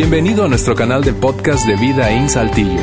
Bienvenido 0.00 0.44
a 0.44 0.48
nuestro 0.48 0.76
canal 0.76 1.02
de 1.02 1.12
podcast 1.12 1.66
de 1.66 1.74
Vida 1.74 2.12
en 2.12 2.28
Saltillo. 2.28 2.80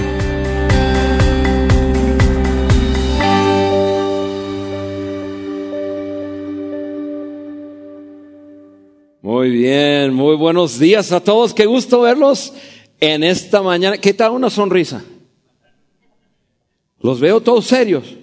Muy 9.21 9.49
bien, 9.49 10.13
muy 10.13 10.35
buenos 10.35 10.77
días 10.77 11.13
a 11.13 11.21
todos. 11.21 11.53
Qué 11.53 11.65
gusto 11.65 12.01
verlos 12.01 12.51
en 12.99 13.23
esta 13.23 13.61
mañana. 13.61 13.97
¿Qué 13.97 14.13
tal 14.13 14.31
una 14.31 14.49
sonrisa? 14.49 15.01
Los 16.99 17.21
veo 17.21 17.39
todos 17.39 17.65
serios. 17.65 18.13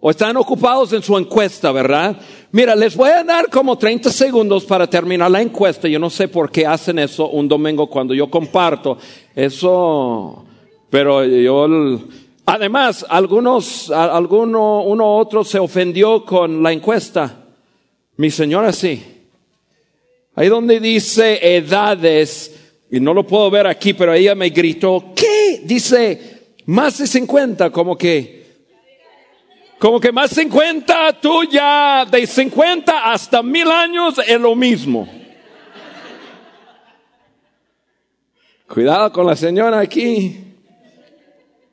O 0.00 0.10
están 0.10 0.36
ocupados 0.38 0.92
en 0.94 1.02
su 1.02 1.16
encuesta, 1.18 1.72
¿verdad? 1.72 2.16
Mira, 2.52 2.74
les 2.74 2.96
voy 2.96 3.10
a 3.10 3.22
dar 3.22 3.50
como 3.50 3.76
30 3.76 4.10
segundos 4.10 4.64
para 4.64 4.88
terminar 4.88 5.30
la 5.30 5.42
encuesta. 5.42 5.88
Yo 5.88 5.98
no 5.98 6.08
sé 6.08 6.26
por 6.28 6.50
qué 6.50 6.66
hacen 6.66 6.98
eso 6.98 7.28
un 7.28 7.46
domingo 7.46 7.86
cuando 7.86 8.14
yo 8.14 8.30
comparto. 8.30 8.96
Eso, 9.34 10.46
pero 10.88 11.22
yo, 11.24 11.68
además, 12.46 13.04
algunos, 13.10 13.90
alguno, 13.90 14.84
uno 14.84 15.16
otro 15.16 15.44
se 15.44 15.58
ofendió 15.58 16.24
con 16.24 16.62
la 16.62 16.72
encuesta. 16.72 17.44
Mi 18.16 18.30
señora 18.30 18.72
sí. 18.72 19.02
Ahí 20.34 20.48
donde 20.48 20.80
dice 20.80 21.56
edades, 21.56 22.56
y 22.90 23.00
no 23.00 23.12
lo 23.12 23.26
puedo 23.26 23.50
ver 23.50 23.66
aquí, 23.66 23.92
pero 23.92 24.14
ella 24.14 24.34
me 24.34 24.48
gritó, 24.48 25.12
¿qué? 25.14 25.60
Dice 25.64 26.54
más 26.64 26.98
de 26.98 27.06
50, 27.06 27.70
como 27.70 27.98
que, 27.98 28.39
como 29.80 29.98
que 29.98 30.12
más 30.12 30.30
50, 30.32 31.20
tú 31.22 31.42
ya 31.50 32.04
de 32.04 32.26
50 32.26 33.12
hasta 33.12 33.42
mil 33.42 33.66
años 33.70 34.20
es 34.24 34.38
lo 34.38 34.54
mismo. 34.54 35.08
Cuidado 38.68 39.10
con 39.10 39.26
la 39.26 39.34
señora 39.34 39.80
aquí. 39.80 40.36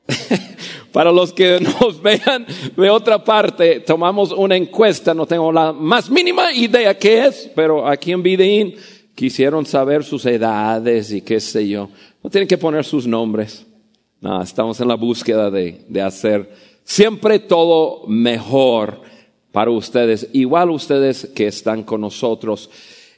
Para 0.92 1.12
los 1.12 1.34
que 1.34 1.60
nos 1.60 2.00
vean 2.00 2.46
de 2.74 2.88
otra 2.88 3.22
parte, 3.22 3.80
tomamos 3.80 4.32
una 4.32 4.56
encuesta, 4.56 5.12
no 5.12 5.26
tengo 5.26 5.52
la 5.52 5.74
más 5.74 6.08
mínima 6.08 6.50
idea 6.50 6.98
qué 6.98 7.26
es, 7.26 7.50
pero 7.54 7.86
aquí 7.86 8.12
en 8.12 8.22
Vidin 8.22 8.74
quisieron 9.14 9.66
saber 9.66 10.02
sus 10.02 10.24
edades 10.24 11.12
y 11.12 11.20
qué 11.20 11.40
sé 11.40 11.68
yo. 11.68 11.90
No 12.22 12.30
tienen 12.30 12.48
que 12.48 12.56
poner 12.56 12.86
sus 12.86 13.06
nombres. 13.06 13.66
No, 14.22 14.42
estamos 14.42 14.80
en 14.80 14.88
la 14.88 14.94
búsqueda 14.94 15.50
de, 15.50 15.84
de 15.88 16.00
hacer 16.00 16.67
siempre 16.88 17.38
todo 17.40 18.06
mejor 18.06 19.02
para 19.52 19.70
ustedes, 19.70 20.30
igual 20.32 20.70
ustedes 20.70 21.28
que 21.34 21.48
están 21.48 21.82
con 21.82 22.00
nosotros. 22.00 22.70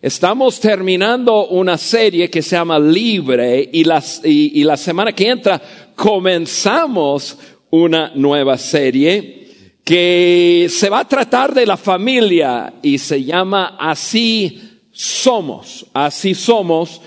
Estamos 0.02 0.58
terminando 0.58 1.46
una 1.46 1.78
serie 1.78 2.28
que 2.28 2.42
se 2.42 2.56
llama 2.56 2.80
Libre 2.80 3.70
y, 3.72 3.82
y 3.84 4.64
la 4.64 4.77
semana 4.77 5.12
que 5.12 5.28
entra 5.28 5.62
comenzamos 5.94 7.38
una 7.70 8.10
nueva 8.16 8.58
serie 8.58 9.46
que 9.84 10.66
se 10.68 10.90
va 10.90 11.00
a 11.00 11.08
tratar 11.08 11.55
de 11.55 11.64
la 11.64 11.77
familia 11.77 12.74
y 12.82 12.98
se 12.98 13.22
llama 13.22 13.77
Así 13.78 14.60
Somos, 14.90 15.86
Así 15.94 16.34
Somos. 16.34 17.00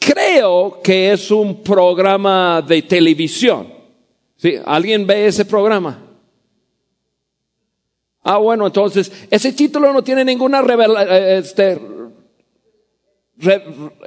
Creo 0.00 0.80
que 0.82 1.12
es 1.12 1.30
un 1.30 1.62
programa 1.62 2.60
de 2.66 2.82
televisión. 2.82 3.71
¿Sí? 4.42 4.56
¿Alguien 4.66 5.06
ve 5.06 5.28
ese 5.28 5.44
programa? 5.44 6.02
Ah, 8.24 8.38
bueno, 8.38 8.66
entonces, 8.66 9.12
ese 9.30 9.52
título 9.52 9.92
no 9.92 10.02
tiene 10.02 10.24
ninguna 10.24 10.60
revela, 10.60 11.36
este, 11.36 11.80
re, 13.36 13.62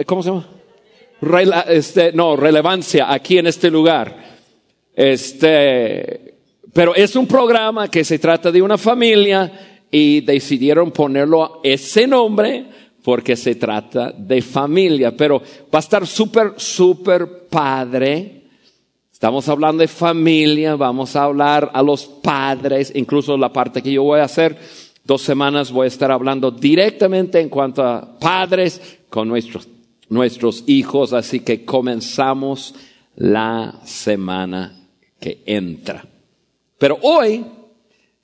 ¿cómo 0.05 0.21
se 0.21 0.29
llama? 0.29 0.45
Este, 1.69 2.11
no, 2.11 2.35
relevancia 2.35 3.13
aquí 3.13 3.37
en 3.37 3.47
este 3.47 3.71
lugar. 3.71 4.13
Este, 4.93 6.35
pero 6.73 6.93
es 6.93 7.15
un 7.15 7.27
programa 7.27 7.89
que 7.89 8.03
se 8.03 8.19
trata 8.19 8.51
de 8.51 8.61
una 8.61 8.77
familia 8.77 9.85
y 9.89 10.19
decidieron 10.19 10.91
ponerlo 10.91 11.61
ese 11.63 12.07
nombre 12.07 12.65
porque 13.01 13.37
se 13.37 13.55
trata 13.55 14.11
de 14.11 14.41
familia. 14.41 15.15
Pero 15.15 15.41
va 15.73 15.79
a 15.79 15.79
estar 15.79 16.05
súper, 16.05 16.55
súper 16.57 17.47
padre. 17.49 18.44
Estamos 19.25 19.49
hablando 19.49 19.81
de 19.81 19.87
familia, 19.87 20.75
vamos 20.75 21.15
a 21.15 21.23
hablar 21.23 21.71
a 21.73 21.81
los 21.81 22.05
padres, 22.05 22.91
incluso 22.93 23.35
la 23.35 23.51
parte 23.51 23.81
que 23.81 23.91
yo 23.91 24.03
voy 24.03 24.19
a 24.19 24.25
hacer, 24.25 24.55
dos 25.03 25.23
semanas 25.23 25.71
voy 25.71 25.85
a 25.85 25.87
estar 25.87 26.11
hablando 26.11 26.51
directamente 26.51 27.39
en 27.39 27.49
cuanto 27.49 27.83
a 27.83 28.19
padres 28.19 28.99
con 29.09 29.27
nuestros, 29.27 29.67
nuestros 30.09 30.63
hijos, 30.67 31.11
así 31.11 31.39
que 31.39 31.65
comenzamos 31.65 32.75
la 33.15 33.81
semana 33.83 34.89
que 35.19 35.41
entra. 35.47 36.05
Pero 36.77 36.99
hoy 37.01 37.43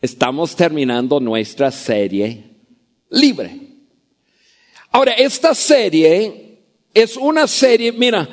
estamos 0.03 0.56
terminando 0.56 1.19
nuestra 1.19 1.72
serie 1.72 2.44
libre. 3.09 3.59
Ahora, 4.91 5.13
esta 5.13 5.56
serie 5.56 6.59
es 6.94 7.17
una 7.17 7.47
serie, 7.47 7.91
mira, 7.91 8.29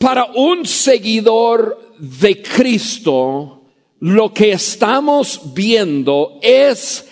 para 0.00 0.24
un 0.34 0.64
seguidor 0.64 1.94
de 1.98 2.40
Cristo, 2.40 3.64
lo 4.00 4.32
que 4.32 4.52
estamos 4.52 5.52
viendo 5.52 6.38
es 6.40 7.06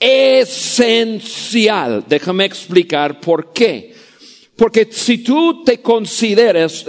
esencial. 0.00 2.06
Déjame 2.08 2.46
explicar 2.46 3.20
por 3.20 3.52
qué. 3.52 3.94
Porque 4.56 4.88
si 4.90 5.18
tú 5.18 5.62
te 5.62 5.82
consideras, 5.82 6.86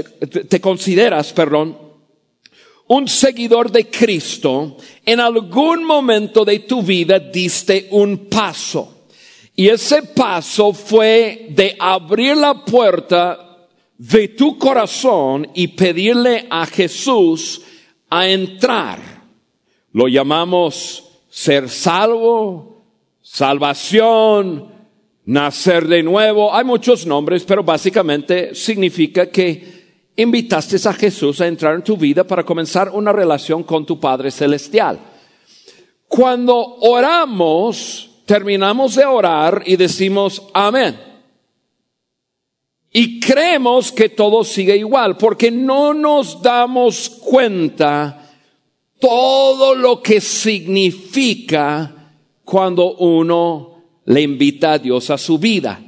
te 0.47 0.61
consideras, 0.61 1.33
perdón, 1.33 1.77
un 2.87 3.07
seguidor 3.09 3.69
de 3.73 3.89
Cristo, 3.89 4.77
en 5.05 5.19
algún 5.19 5.83
momento 5.83 6.45
de 6.45 6.59
tu 6.59 6.81
vida 6.81 7.19
diste 7.19 7.89
un 7.91 8.29
paso. 8.29 9.07
Y 9.53 9.67
ese 9.67 10.01
paso 10.01 10.71
fue 10.71 11.47
de 11.49 11.75
abrir 11.77 12.37
la 12.37 12.63
puerta 12.63 13.48
de 13.99 14.29
tu 14.29 14.57
corazón 14.57 15.49
y 15.53 15.67
pedirle 15.67 16.47
a 16.49 16.65
Jesús 16.65 17.61
a 18.09 18.27
entrar. 18.27 18.97
Lo 19.91 20.07
llamamos 20.07 21.03
ser 21.29 21.69
salvo, 21.69 22.85
salvación, 23.21 24.73
nacer 25.25 25.87
de 25.87 26.01
nuevo. 26.01 26.53
Hay 26.55 26.63
muchos 26.63 27.05
nombres, 27.05 27.43
pero 27.43 27.61
básicamente 27.61 28.55
significa 28.55 29.29
que 29.29 29.79
invitaste 30.15 30.77
a 30.87 30.93
Jesús 30.93 31.41
a 31.41 31.47
entrar 31.47 31.75
en 31.75 31.83
tu 31.83 31.97
vida 31.97 32.23
para 32.23 32.45
comenzar 32.45 32.89
una 32.91 33.11
relación 33.11 33.63
con 33.63 33.85
tu 33.85 33.99
Padre 33.99 34.31
Celestial. 34.31 34.97
Cuando 36.07 36.55
oramos, 36.55 38.09
terminamos 38.25 38.95
de 38.95 39.05
orar 39.05 39.61
y 39.65 39.75
decimos 39.75 40.41
amén. 40.53 41.08
Y 42.91 43.19
creemos 43.19 43.91
que 43.91 44.09
todo 44.09 44.43
sigue 44.43 44.75
igual, 44.75 45.15
porque 45.17 45.51
no 45.51 45.93
nos 45.93 46.41
damos 46.41 47.09
cuenta 47.09 48.29
todo 48.99 49.75
lo 49.75 50.01
que 50.01 50.19
significa 50.19 52.13
cuando 52.43 52.95
uno 52.95 53.83
le 54.05 54.21
invita 54.21 54.73
a 54.73 54.79
Dios 54.79 55.09
a 55.11 55.17
su 55.17 55.37
vida. 55.37 55.79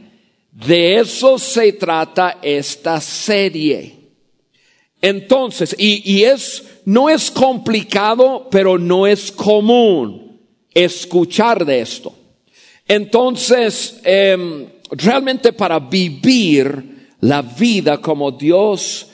De 0.52 0.98
eso 0.98 1.40
se 1.40 1.74
trata 1.74 2.38
esta 2.42 3.02
serie. 3.02 3.96
Entonces, 5.02 5.76
y, 5.80 6.04
y, 6.06 6.24
es, 6.24 6.64
no 6.86 7.10
es 7.10 7.32
complicado, 7.32 8.48
pero 8.52 8.78
no 8.78 9.08
es 9.08 9.32
común 9.32 10.40
escuchar 10.72 11.66
de 11.66 11.82
esto. 11.82 12.14
Entonces, 12.88 14.00
eh, 14.04 14.68
realmente 14.92 15.54
para 15.54 15.80
vivir 15.80 16.91
la 17.22 17.42
vida 17.42 18.00
como 18.00 18.32
Dios 18.32 19.08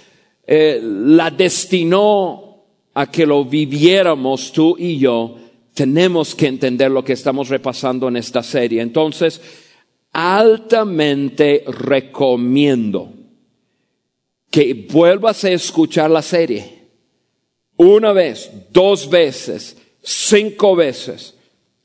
eh, 0.45 0.79
la 0.81 1.29
destinó 1.29 2.63
a 2.93 3.11
que 3.11 3.25
lo 3.25 3.45
viviéramos 3.45 4.51
tú 4.51 4.75
y 4.77 4.97
yo, 4.97 5.35
tenemos 5.73 6.33
que 6.33 6.47
entender 6.47 6.89
lo 6.89 7.03
que 7.03 7.13
estamos 7.13 7.49
repasando 7.49 8.07
en 8.07 8.17
esta 8.17 8.41
serie. 8.41 8.81
Entonces, 8.81 9.39
altamente 10.11 11.63
recomiendo 11.67 13.13
que 14.49 14.87
vuelvas 14.91 15.43
a 15.43 15.51
escuchar 15.51 16.09
la 16.09 16.23
serie. 16.23 16.77
Una 17.75 18.13
vez, 18.13 18.49
dos 18.71 19.07
veces, 19.09 19.77
cinco 20.01 20.75
veces, 20.75 21.35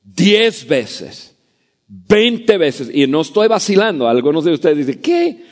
diez 0.03 0.67
veces, 0.67 1.37
veinte 1.87 2.57
veces. 2.57 2.91
Y 2.95 3.07
no 3.07 3.21
estoy 3.21 3.49
vacilando. 3.49 4.09
Algunos 4.09 4.45
de 4.45 4.53
ustedes 4.53 4.79
dicen, 4.79 5.03
¿qué? 5.03 5.45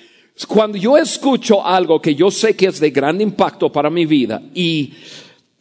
Cuando 0.46 0.78
yo 0.78 0.96
escucho 0.96 1.64
algo 1.64 2.00
que 2.00 2.14
yo 2.14 2.30
sé 2.30 2.56
que 2.56 2.66
es 2.66 2.80
de 2.80 2.90
gran 2.90 3.20
impacto 3.20 3.70
para 3.70 3.90
mi 3.90 4.06
vida 4.06 4.40
y, 4.54 4.94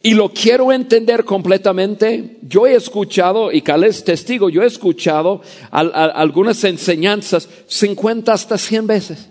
y 0.02 0.14
lo 0.14 0.30
quiero 0.30 0.72
entender 0.72 1.24
completamente, 1.24 2.38
yo 2.42 2.66
he 2.66 2.74
escuchado, 2.74 3.52
y 3.52 3.60
Cal 3.60 3.84
es 3.84 4.02
testigo, 4.02 4.48
yo 4.48 4.62
he 4.62 4.66
escuchado 4.66 5.42
algunas 5.70 6.64
enseñanzas 6.64 7.48
50 7.66 8.32
hasta 8.32 8.56
100 8.56 8.86
veces. 8.86 9.28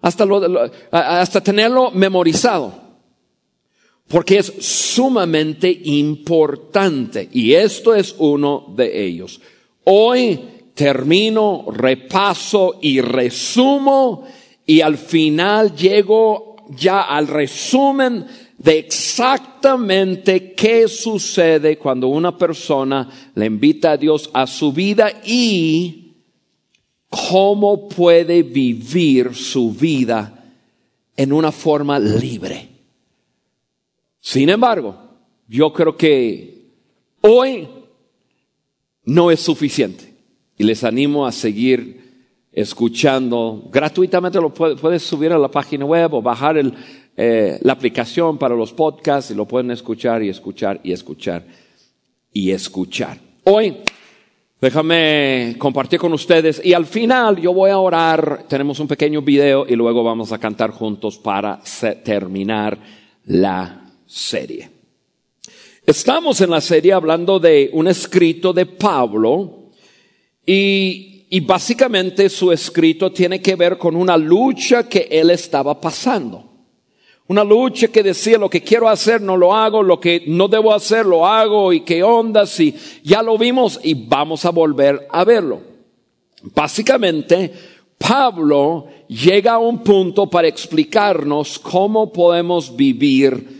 hasta, 0.00 0.24
hasta 0.90 1.40
tenerlo 1.40 1.90
memorizado, 1.90 2.72
porque 4.06 4.38
es 4.38 4.52
sumamente 4.60 5.80
importante 5.84 7.28
y 7.32 7.54
esto 7.54 7.94
es 7.94 8.14
uno 8.18 8.72
de 8.76 9.04
ellos. 9.04 9.40
Hoy 9.84 10.40
termino, 10.78 11.64
repaso 11.72 12.78
y 12.80 13.00
resumo 13.00 14.24
y 14.64 14.80
al 14.80 14.96
final 14.96 15.74
llego 15.74 16.54
ya 16.68 17.00
al 17.00 17.26
resumen 17.26 18.24
de 18.56 18.78
exactamente 18.78 20.54
qué 20.54 20.86
sucede 20.86 21.78
cuando 21.78 22.06
una 22.06 22.38
persona 22.38 23.10
le 23.34 23.46
invita 23.46 23.92
a 23.92 23.96
Dios 23.96 24.30
a 24.32 24.46
su 24.46 24.72
vida 24.72 25.20
y 25.26 26.12
cómo 27.08 27.88
puede 27.88 28.44
vivir 28.44 29.34
su 29.34 29.72
vida 29.72 30.44
en 31.16 31.32
una 31.32 31.50
forma 31.50 31.98
libre. 31.98 32.68
Sin 34.20 34.48
embargo, 34.48 34.96
yo 35.48 35.72
creo 35.72 35.96
que 35.96 36.70
hoy 37.22 37.68
no 39.02 39.32
es 39.32 39.40
suficiente 39.40 40.07
y 40.58 40.64
les 40.64 40.82
animo 40.84 41.24
a 41.24 41.32
seguir 41.32 42.08
escuchando 42.52 43.68
gratuitamente, 43.70 44.40
lo 44.40 44.52
puedes 44.52 45.02
subir 45.02 45.32
a 45.32 45.38
la 45.38 45.48
página 45.48 45.84
web 45.84 46.12
o 46.14 46.20
bajar 46.20 46.58
el, 46.58 46.74
eh, 47.16 47.58
la 47.62 47.72
aplicación 47.72 48.36
para 48.36 48.56
los 48.56 48.72
podcasts 48.72 49.30
y 49.30 49.34
lo 49.34 49.46
pueden 49.46 49.70
escuchar 49.70 50.22
y 50.22 50.28
escuchar 50.28 50.80
y 50.82 50.92
escuchar 50.92 51.44
y 52.32 52.50
escuchar. 52.50 53.18
Hoy, 53.44 53.76
déjame 54.60 55.54
compartir 55.58 56.00
con 56.00 56.12
ustedes 56.12 56.60
y 56.64 56.72
al 56.72 56.86
final 56.86 57.40
yo 57.40 57.52
voy 57.52 57.70
a 57.70 57.78
orar, 57.78 58.44
tenemos 58.48 58.80
un 58.80 58.88
pequeño 58.88 59.22
video 59.22 59.64
y 59.68 59.76
luego 59.76 60.02
vamos 60.02 60.32
a 60.32 60.38
cantar 60.38 60.72
juntos 60.72 61.18
para 61.18 61.60
terminar 62.04 62.78
la 63.26 63.84
serie. 64.06 64.70
Estamos 65.86 66.40
en 66.40 66.50
la 66.50 66.60
serie 66.60 66.92
hablando 66.92 67.38
de 67.38 67.70
un 67.72 67.88
escrito 67.88 68.52
de 68.52 68.66
Pablo 68.66 69.57
y, 70.50 71.26
y 71.28 71.40
básicamente 71.40 72.30
su 72.30 72.50
escrito 72.50 73.12
tiene 73.12 73.42
que 73.42 73.54
ver 73.54 73.76
con 73.76 73.94
una 73.94 74.16
lucha 74.16 74.88
que 74.88 75.06
él 75.10 75.28
estaba 75.28 75.78
pasando. 75.78 76.42
Una 77.26 77.44
lucha 77.44 77.88
que 77.88 78.02
decía 78.02 78.38
lo 78.38 78.48
que 78.48 78.62
quiero 78.62 78.88
hacer 78.88 79.20
no 79.20 79.36
lo 79.36 79.54
hago, 79.54 79.82
lo 79.82 80.00
que 80.00 80.24
no 80.26 80.48
debo 80.48 80.72
hacer 80.72 81.04
lo 81.04 81.26
hago 81.26 81.74
y 81.74 81.82
qué 81.82 82.02
onda 82.02 82.46
si 82.46 82.74
ya 83.04 83.22
lo 83.22 83.36
vimos 83.36 83.78
y 83.82 83.92
vamos 83.92 84.46
a 84.46 84.50
volver 84.50 85.06
a 85.10 85.22
verlo. 85.22 85.60
Básicamente, 86.54 87.52
Pablo 87.98 88.86
llega 89.06 89.52
a 89.52 89.58
un 89.58 89.82
punto 89.82 90.30
para 90.30 90.48
explicarnos 90.48 91.58
cómo 91.58 92.10
podemos 92.10 92.74
vivir 92.74 93.58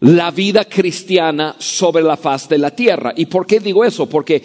la 0.00 0.30
vida 0.30 0.66
cristiana 0.66 1.56
sobre 1.58 2.02
la 2.02 2.18
faz 2.18 2.46
de 2.46 2.58
la 2.58 2.72
tierra. 2.72 3.14
¿Y 3.16 3.24
por 3.24 3.46
qué 3.46 3.58
digo 3.58 3.82
eso? 3.86 4.06
Porque 4.06 4.42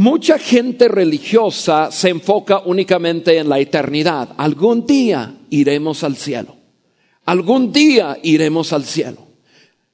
mucha 0.00 0.38
gente 0.38 0.88
religiosa 0.88 1.90
se 1.90 2.08
enfoca 2.08 2.62
únicamente 2.64 3.36
en 3.36 3.50
la 3.50 3.58
eternidad. 3.58 4.30
Algún 4.38 4.86
día 4.86 5.34
iremos 5.50 6.02
al 6.04 6.16
cielo. 6.16 6.56
Algún 7.26 7.70
día 7.70 8.16
iremos 8.22 8.72
al 8.72 8.84
cielo. 8.84 9.18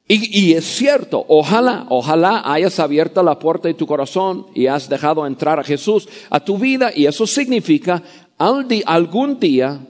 Y, 0.06 0.52
es 0.52 0.64
cierto, 0.64 1.26
ojalá, 1.26 1.86
ojalá 1.88 2.40
hayas 2.44 2.78
abierto 2.78 3.20
la 3.24 3.40
puerta 3.40 3.66
de 3.66 3.74
tu 3.74 3.88
corazón 3.88 4.46
y 4.54 4.68
has 4.68 4.88
dejado 4.88 5.26
entrar 5.26 5.58
a 5.58 5.64
Jesús 5.64 6.08
a 6.30 6.38
tu 6.38 6.56
vida 6.56 6.92
y 6.94 7.06
eso 7.06 7.26
significa 7.26 8.00
algún 8.38 9.40
día, 9.40 9.80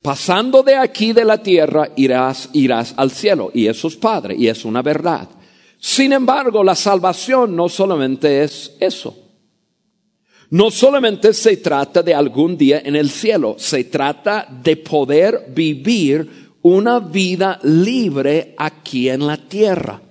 pasando 0.00 0.62
de 0.62 0.76
aquí 0.76 1.12
de 1.12 1.24
la 1.24 1.42
tierra, 1.42 1.88
irás, 1.96 2.48
irás 2.52 2.94
al 2.96 3.10
cielo 3.10 3.50
y 3.52 3.66
eso 3.66 3.88
es 3.88 3.96
Padre 3.96 4.36
y 4.38 4.46
es 4.46 4.64
una 4.64 4.82
verdad. 4.82 5.28
Sin 5.80 6.12
embargo, 6.12 6.62
la 6.62 6.74
salvación 6.74 7.56
no 7.56 7.68
solamente 7.68 8.44
es 8.44 8.76
eso. 8.78 9.16
No 10.50 10.70
solamente 10.70 11.32
se 11.32 11.56
trata 11.56 12.02
de 12.02 12.12
algún 12.12 12.56
día 12.56 12.82
en 12.84 12.96
el 12.96 13.08
cielo, 13.08 13.54
se 13.56 13.84
trata 13.84 14.46
de 14.62 14.76
poder 14.76 15.46
vivir 15.48 16.50
una 16.62 16.98
vida 16.98 17.58
libre 17.62 18.54
aquí 18.58 19.08
en 19.08 19.26
la 19.26 19.36
tierra. 19.36 20.02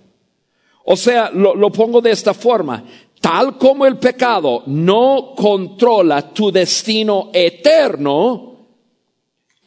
O 0.86 0.96
sea, 0.96 1.30
lo, 1.30 1.72
pongo 1.72 2.02
de 2.02 2.12
esta 2.12 2.34
forma. 2.34 2.84
Tal 3.22 3.58
como 3.58 3.86
el 3.86 3.98
pecado 3.98 4.64
no 4.66 5.34
controla 5.36 6.34
tu 6.34 6.52
destino 6.52 7.30
eterno, 7.32 8.49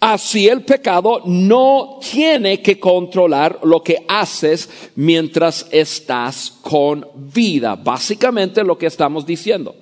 así 0.02 0.48
el 0.48 0.62
pecado 0.62 1.22
no 1.26 2.00
tiene 2.02 2.60
que 2.60 2.80
controlar 2.80 3.60
lo 3.62 3.84
que 3.84 4.04
haces 4.08 4.90
mientras 4.96 5.68
estás 5.70 6.58
con 6.60 7.06
vida. 7.14 7.76
Básicamente 7.76 8.64
lo 8.64 8.76
que 8.76 8.86
estamos 8.86 9.24
diciendo. 9.24 9.76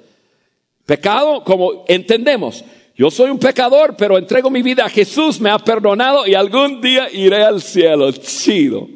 Pecado, 0.84 1.43
como 1.43 1.84
entendemos, 1.88 2.62
yo 2.94 3.11
soy 3.11 3.31
un 3.31 3.38
pecador, 3.38 3.96
pero 3.96 4.19
entrego 4.19 4.50
mi 4.50 4.61
vida 4.61 4.84
a 4.84 4.90
Jesús, 4.90 5.40
me 5.40 5.49
ha 5.49 5.58
perdonado 5.58 6.26
y 6.26 6.34
algún 6.34 6.82
día 6.82 7.11
iré 7.11 7.43
al 7.43 7.62
cielo. 7.62 8.12
Chido. 8.12 8.88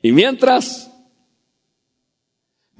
Y 0.00 0.10
mientras, 0.10 0.89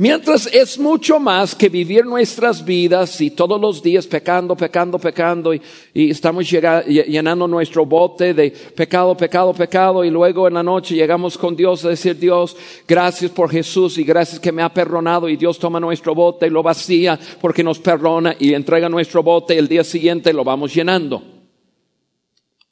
Mientras 0.01 0.47
es 0.47 0.79
mucho 0.79 1.21
más 1.21 1.55
que 1.55 1.69
vivir 1.69 2.07
nuestras 2.07 2.65
vidas 2.65 3.21
y 3.21 3.33
todos 3.33 3.61
los 3.61 3.83
días 3.83 4.07
pecando, 4.07 4.57
pecando, 4.57 4.99
pecando 4.99 5.53
y, 5.53 5.61
estamos 5.93 6.51
llenando 6.51 7.47
nuestro 7.47 7.85
bote 7.85 8.33
de 8.33 8.51
pecado, 8.51 9.15
pecado, 9.15 9.53
pecado 9.53 10.03
y 10.03 10.09
luego 10.09 10.49
en 10.49 10.55
la 10.55 10.63
noche 10.63 10.95
llegamos 10.95 11.37
con 11.37 11.55
Dios 11.55 11.85
a 11.85 11.91
decir 11.91 12.19
Dios, 12.19 12.57
gracias 12.89 13.31
por 13.31 13.51
Jesús 13.51 13.99
y 13.99 14.05
gracias 14.05 14.41
que 14.41 14.53
me 14.53 14.63
ha 14.63 14.73
perdonado 14.73 15.29
y 15.29 15.37
Dios 15.37 15.59
toma 15.59 15.79
nuestro 15.79 16.15
bote 16.15 16.47
y 16.47 16.51
lo 16.51 16.63
vacía 16.63 17.21
porque 17.39 17.63
nos 17.63 17.79
perdona 17.79 18.35
y 18.39 18.55
entrega 18.55 18.89
nuestro 18.89 19.23
bote 19.23 19.55
y 19.55 19.59
el 19.59 19.69
día 19.69 19.85
siguiente 19.85 20.33
lo 20.33 20.45
vamos 20.45 20.73
llenando. 20.73 21.23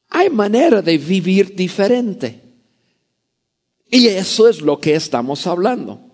Hay 0.09 0.31
manera 0.31 0.81
de 0.81 0.97
vivir 0.97 1.55
diferente. 1.55 2.41
Y 3.91 4.07
eso 4.07 4.49
es 4.49 4.63
lo 4.63 4.79
que 4.81 4.95
estamos 4.95 5.47
hablando. 5.47 6.08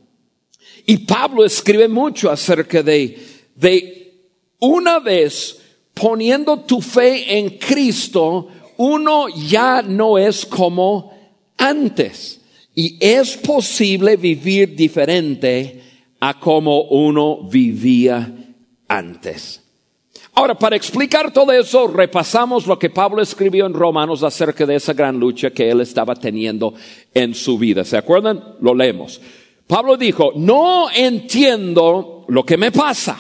Y 0.87 0.99
Pablo 0.99 1.45
escribe 1.45 1.89
mucho 1.89 2.31
acerca 2.31 2.83
de, 2.83 3.19
de 3.55 4.13
una 4.59 4.99
vez 4.99 5.61
poniendo 5.95 6.61
tu 6.61 6.81
fe 6.81 7.39
en 7.39 7.51
Cristo, 7.51 8.49
uno 8.77 9.29
ya 9.29 9.83
no 9.83 10.19
es 10.19 10.45
como 10.45 11.13
antes. 11.57 12.41
Y 12.75 12.97
es 13.01 13.37
posible 13.37 14.17
vivir 14.17 14.75
diferente 14.75 15.83
a 16.21 16.39
como 16.39 16.83
uno 16.83 17.43
vivía 17.45 18.33
antes. 18.89 19.61
Ahora, 20.37 20.57
para 20.57 20.75
explicar 20.75 21.33
todo 21.33 21.53
eso, 21.53 21.87
repasamos 21.87 22.67
lo 22.67 22.77
que 22.77 22.91
Pablo 22.91 23.23
escribió 23.23 23.67
en 23.67 23.73
Romanos 23.73 24.25
acerca 24.25 24.67
de 24.67 24.75
esa 24.75 24.93
gran 24.93 25.21
lucha 25.21 25.53
que 25.53 25.71
él 25.71 25.81
estaba 25.81 26.17
teniendo 26.17 26.75
en 27.15 27.35
su 27.35 27.57
vida. 27.57 27.85
¿Se 27.85 27.97
acuerdan? 27.97 28.43
Lo 28.61 28.75
leemos. 28.75 29.21
Pablo 29.67 29.97
dijo, 29.97 30.33
no 30.37 30.91
entiendo 30.91 32.25
lo 32.29 32.45
que 32.45 32.57
me 32.57 32.71
pasa, 32.71 33.19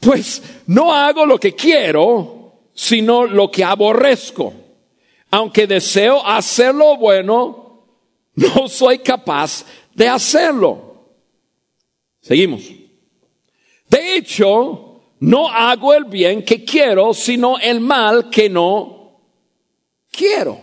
pues 0.00 0.42
no 0.66 0.92
hago 0.92 1.26
lo 1.26 1.38
que 1.38 1.54
quiero, 1.54 2.68
sino 2.74 3.26
lo 3.26 3.50
que 3.50 3.64
aborrezco. 3.64 4.52
Aunque 5.30 5.66
deseo 5.66 6.24
hacer 6.24 6.74
lo 6.74 6.96
bueno, 6.96 7.84
no 8.34 8.68
soy 8.68 8.98
capaz 8.98 9.64
de 9.94 10.08
hacerlo. 10.08 11.08
Seguimos. 12.20 12.62
De 13.88 14.16
hecho, 14.16 15.00
no 15.20 15.48
hago 15.48 15.94
el 15.94 16.04
bien 16.04 16.44
que 16.44 16.64
quiero, 16.64 17.14
sino 17.14 17.58
el 17.58 17.80
mal 17.80 18.30
que 18.30 18.48
no 18.48 19.20
quiero. 20.10 20.60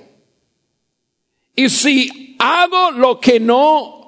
Y 1.55 1.69
si 1.69 2.35
hago 2.39 2.91
lo 2.91 3.19
que 3.19 3.39
no 3.39 4.00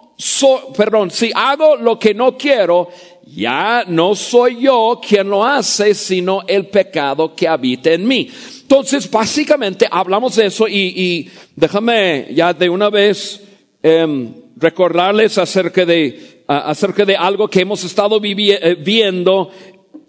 perdón, 0.75 1.11
si 1.11 1.31
hago 1.33 1.75
lo 1.75 1.99
que 1.99 2.13
no 2.13 2.37
quiero, 2.37 2.89
ya 3.25 3.83
no 3.87 4.15
soy 4.15 4.61
yo 4.61 4.99
quien 5.05 5.29
lo 5.29 5.43
hace, 5.43 5.93
sino 5.93 6.41
el 6.47 6.67
pecado 6.67 7.35
que 7.35 7.47
habita 7.47 7.91
en 7.91 8.07
mí. 8.07 8.29
Entonces, 8.61 9.09
básicamente 9.09 9.87
hablamos 9.89 10.35
de 10.35 10.45
eso 10.47 10.67
y, 10.67 11.29
déjame 11.55 12.27
ya 12.31 12.53
de 12.53 12.69
una 12.69 12.89
vez 12.89 13.41
em, 13.81 14.33
recordarles 14.55 15.37
acerca 15.37 15.85
de, 15.85 16.43
acerca 16.47 17.05
de 17.05 17.15
algo 17.15 17.47
que 17.47 17.61
hemos 17.61 17.83
estado 17.83 18.19
eh, 18.23 18.77
viendo 18.79 19.51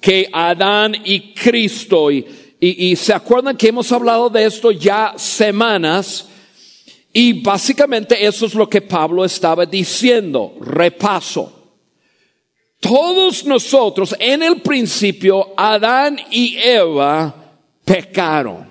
que 0.00 0.28
Adán 0.32 0.96
y 1.04 1.32
Cristo 1.32 2.10
y, 2.10 2.26
y 2.60 2.96
se 2.96 3.12
acuerdan 3.12 3.56
que 3.56 3.68
hemos 3.68 3.90
hablado 3.92 4.28
de 4.28 4.44
esto 4.44 4.70
ya 4.70 5.14
semanas 5.16 6.28
y 7.16 7.40
básicamente 7.40 8.26
eso 8.26 8.46
es 8.46 8.54
lo 8.54 8.68
que 8.68 8.82
Pablo 8.82 9.24
estaba 9.24 9.64
diciendo. 9.64 10.56
Repaso. 10.60 11.52
Todos 12.80 13.46
nosotros 13.46 14.16
en 14.18 14.42
el 14.42 14.60
principio, 14.60 15.54
Adán 15.56 16.18
y 16.32 16.56
Eva 16.58 17.32
pecaron. 17.84 18.68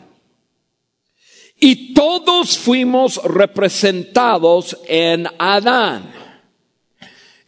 Y 1.57 1.93
todos 1.93 2.57
fuimos 2.57 3.23
representados 3.23 4.77
en 4.89 5.25
Adán. 5.39 6.13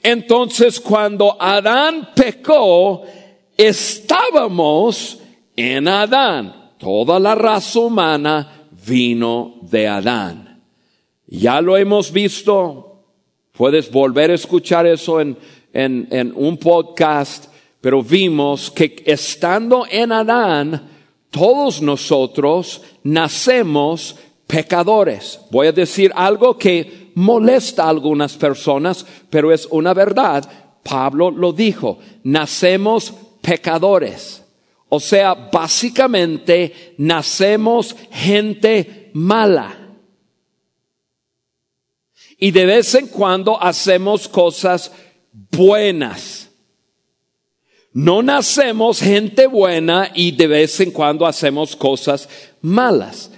Entonces 0.01 0.79
cuando 0.79 1.35
Adán 1.41 2.11
pecó, 2.15 3.03
estábamos 3.57 5.19
en 5.57 5.89
Adán. 5.89 6.71
Toda 6.77 7.19
la 7.19 7.35
raza 7.35 7.79
humana 7.79 8.69
vino 8.85 9.55
de 9.61 9.89
Adán. 9.89 10.44
Ya 11.27 11.61
lo 11.61 11.77
hemos 11.77 12.11
visto. 12.11 13.03
Puedes 13.51 13.91
volver 13.91 14.31
a 14.31 14.35
escuchar 14.35 14.85
eso 14.85 15.19
en, 15.21 15.37
en, 15.73 16.07
en 16.11 16.33
un 16.35 16.57
podcast, 16.57 17.45
pero 17.79 18.03
vimos 18.03 18.69
que 18.69 19.01
estando 19.05 19.85
en 19.89 20.11
Adán, 20.11 20.89
todos 21.31 21.81
nosotros 21.81 22.81
nacemos 23.03 24.15
pecadores. 24.47 25.39
Voy 25.51 25.67
a 25.67 25.71
decir 25.71 26.11
algo 26.15 26.57
que 26.57 27.11
molesta 27.15 27.85
a 27.85 27.89
algunas 27.89 28.35
personas, 28.35 29.05
pero 29.29 29.51
es 29.51 29.67
una 29.71 29.93
verdad. 29.93 30.47
Pablo 30.83 31.31
lo 31.31 31.51
dijo, 31.51 31.99
nacemos 32.23 33.13
pecadores. 33.41 34.43
O 34.89 34.99
sea, 34.99 35.33
básicamente 35.33 36.95
nacemos 36.97 37.95
gente 38.11 39.09
mala. 39.13 39.84
Y 42.37 42.51
de 42.51 42.65
vez 42.65 42.93
en 42.95 43.07
cuando 43.07 43.61
hacemos 43.61 44.27
cosas 44.27 44.91
buenas. 45.51 46.49
No 47.93 48.21
nacemos 48.21 48.99
gente 48.99 49.47
buena 49.47 50.11
y 50.13 50.31
de 50.31 50.47
vez 50.47 50.79
en 50.81 50.91
cuando 50.91 51.25
hacemos 51.25 51.75
cosas 51.75 52.27
malas. 52.61 53.31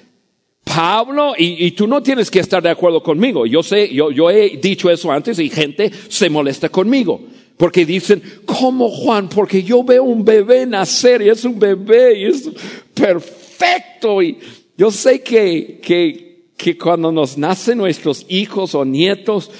Pablo, 0.64 1.34
y, 1.38 1.72
tú 1.72 1.88
no 1.88 2.02
tienes 2.04 2.30
que 2.30 2.40
estar 2.40 2.62
de 2.62 2.70
acuerdo 2.70 3.02
conmigo, 3.02 3.46
yo 3.46 3.64
sé, 3.64 3.94
yo, 3.94 4.12
yo 4.12 4.30
he 4.30 4.58
dicho 4.58 4.90
eso 4.90 5.12
antes 5.12 5.40
y 5.40 5.50
gente 5.50 5.92
se 6.10 6.30
molesta 6.30 6.70
conmigo. 6.70 7.22
Porque 7.56 7.86
dicen, 7.86 8.22
¿cómo 8.46 8.90
Juan? 8.90 9.30
Porque 9.30 9.64
yo 9.64 9.84
veo 9.84 10.04
un 10.04 10.24
bebé 10.24 10.66
nacer 10.66 11.24
y 11.24 11.30
es 11.30 11.44
un 11.44 11.58
bebé 11.58 12.20
y 12.20 12.26
es 12.26 12.50
perfecto. 12.94 14.22
Y 14.22 14.38
yo 14.78 14.92
sé 14.92 15.22
que, 15.22 15.80
que, 15.82 16.27
que 16.58 16.78
cuando 16.78 17.12
nos 17.12 17.38
nacen 17.38 17.78
nuestros 17.78 18.26
hijos 18.28 18.74
o 18.74 18.84
nietos, 18.84 19.52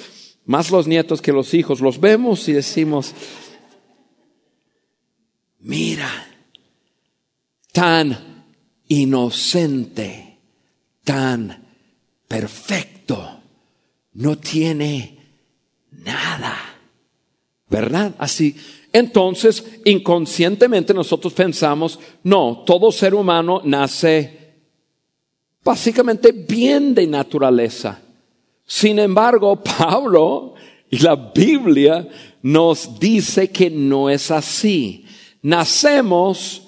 más 0.44 0.70
los 0.70 0.86
nietos 0.86 1.22
que 1.22 1.32
los 1.32 1.54
hijos, 1.54 1.80
los 1.80 2.00
vemos 2.00 2.48
y 2.48 2.52
decimos, 2.52 3.14
mira, 5.60 6.10
tan 7.72 8.44
inocente, 8.88 10.38
tan 11.04 11.66
perfecto, 12.26 13.40
no 14.14 14.38
tiene 14.38 15.18
nada, 15.92 16.56
¿verdad? 17.68 18.14
Así, 18.18 18.56
entonces, 18.92 19.64
inconscientemente 19.84 20.94
nosotros 20.94 21.32
pensamos, 21.34 22.00
no, 22.24 22.64
todo 22.66 22.90
ser 22.90 23.14
humano 23.14 23.60
nace 23.64 24.47
básicamente 25.64 26.32
bien 26.32 26.94
de 26.94 27.06
naturaleza. 27.06 28.00
Sin 28.66 28.98
embargo, 28.98 29.62
Pablo 29.78 30.54
y 30.90 30.98
la 30.98 31.16
Biblia 31.16 32.08
nos 32.42 32.98
dice 32.98 33.50
que 33.50 33.70
no 33.70 34.10
es 34.10 34.30
así 34.30 35.04
nacemos 35.42 36.62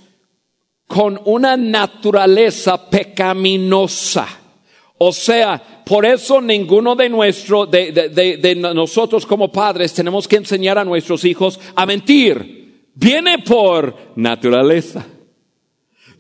con 0.87 1.21
una 1.25 1.57
naturaleza 1.57 2.91
pecaminosa. 2.91 4.27
O 4.99 5.13
sea, 5.13 5.83
por 5.85 6.05
eso 6.05 6.41
ninguno 6.41 6.95
de 6.95 7.09
nuestro, 7.09 7.67
de, 7.67 7.93
de, 7.93 8.37
de, 8.37 8.55
nosotros 8.55 9.25
como 9.25 9.51
padres 9.51 9.95
tenemos 9.95 10.29
que 10.29 10.37
enseñar 10.37 10.79
a 10.79 10.85
nuestros 10.85 11.25
hijos 11.25 11.59
a 11.75 11.87
mentir. 11.87 12.89
Viene 12.95 13.39
por 13.39 13.95
naturaleza. 14.17 15.07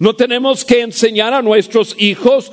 No 0.01 0.17
tenemos 0.17 0.65
que 0.65 0.81
enseñar 0.81 1.35
a 1.35 1.43
nuestros 1.43 1.95
hijos. 1.99 2.51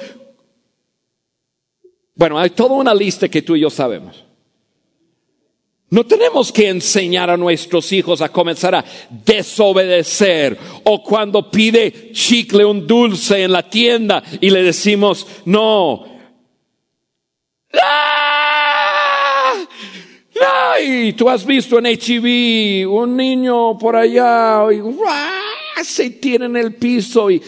Bueno, 2.13 2.37
hay 2.37 2.49
toda 2.49 2.75
una 2.75 2.93
lista 2.93 3.29
que 3.29 3.41
tú 3.41 3.55
y 3.55 3.61
yo 3.61 3.69
sabemos. 3.69 4.25
No 5.89 6.05
tenemos 6.05 6.51
que 6.51 6.67
enseñar 6.67 7.29
a 7.29 7.37
nuestros 7.37 7.93
hijos 7.93 8.21
a 8.21 8.27
comenzar 8.27 8.75
a 8.75 8.83
desobedecer 9.09 10.57
o 10.83 11.01
cuando 11.01 11.49
pide 11.49 12.11
chicle 12.11 12.65
un 12.65 12.85
dulce 12.85 13.43
en 13.43 13.53
la 13.53 13.69
tienda 13.69 14.21
y 14.41 14.49
le 14.49 14.63
decimos 14.63 15.25
no. 15.45 16.03
¡Ah! 17.81 19.53
¡Ah! 20.41 20.79
Y 20.81 21.13
tú 21.13 21.29
has 21.29 21.45
visto 21.45 21.79
en 21.79 21.85
HIV 21.85 22.89
un 22.91 23.15
niño 23.15 23.77
por 23.77 23.95
allá 23.95 24.65
y 24.73 24.81
¡ah! 25.07 25.46
Se 25.83 26.11
tiene 26.11 26.45
en 26.45 26.57
el 26.57 26.75
piso 26.75 27.29
y 27.29 27.41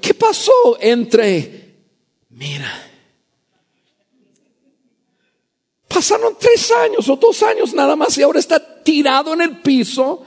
¿qué 0.00 0.14
pasó 0.14 0.78
entre? 0.80 1.74
Mira 2.30 2.94
Pasaron 5.94 6.36
tres 6.40 6.72
años 6.72 7.08
o 7.08 7.14
dos 7.14 7.40
años 7.44 7.72
nada 7.72 7.94
más 7.94 8.18
y 8.18 8.22
ahora 8.22 8.40
está 8.40 8.82
tirado 8.82 9.32
en 9.32 9.42
el 9.42 9.58
piso, 9.60 10.24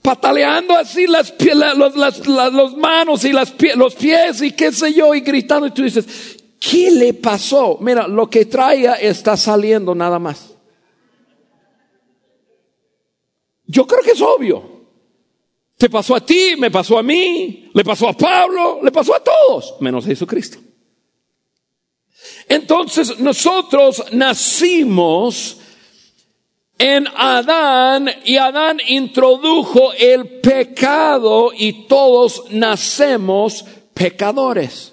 pataleando 0.00 0.74
así 0.74 1.06
las, 1.06 1.34
las, 1.54 2.26
las, 2.26 2.76
manos 2.78 3.22
y 3.26 3.32
las, 3.32 3.52
los 3.76 3.94
pies 3.94 4.40
y 4.40 4.52
qué 4.52 4.72
sé 4.72 4.94
yo 4.94 5.14
y 5.14 5.20
gritando 5.20 5.66
y 5.66 5.70
tú 5.72 5.82
dices, 5.82 6.38
¿qué 6.58 6.90
le 6.90 7.12
pasó? 7.12 7.76
Mira, 7.82 8.08
lo 8.08 8.30
que 8.30 8.46
traía 8.46 8.94
está 8.94 9.36
saliendo 9.36 9.94
nada 9.94 10.18
más. 10.18 10.54
Yo 13.66 13.86
creo 13.86 14.02
que 14.02 14.12
es 14.12 14.22
obvio. 14.22 14.71
Te 15.82 15.90
pasó 15.90 16.14
a 16.14 16.24
ti, 16.24 16.54
me 16.56 16.70
pasó 16.70 16.96
a 16.96 17.02
mí, 17.02 17.68
le 17.74 17.82
pasó 17.82 18.06
a 18.06 18.12
Pablo, 18.12 18.78
le 18.84 18.92
pasó 18.92 19.16
a 19.16 19.18
todos, 19.18 19.74
menos 19.80 20.04
a 20.04 20.10
Jesucristo. 20.10 20.58
Entonces 22.48 23.18
nosotros 23.18 24.04
nacimos 24.12 25.56
en 26.78 27.08
Adán 27.08 28.08
y 28.24 28.36
Adán 28.36 28.78
introdujo 28.86 29.92
el 29.94 30.40
pecado 30.40 31.50
y 31.52 31.88
todos 31.88 32.44
nacemos 32.50 33.64
pecadores. 33.92 34.92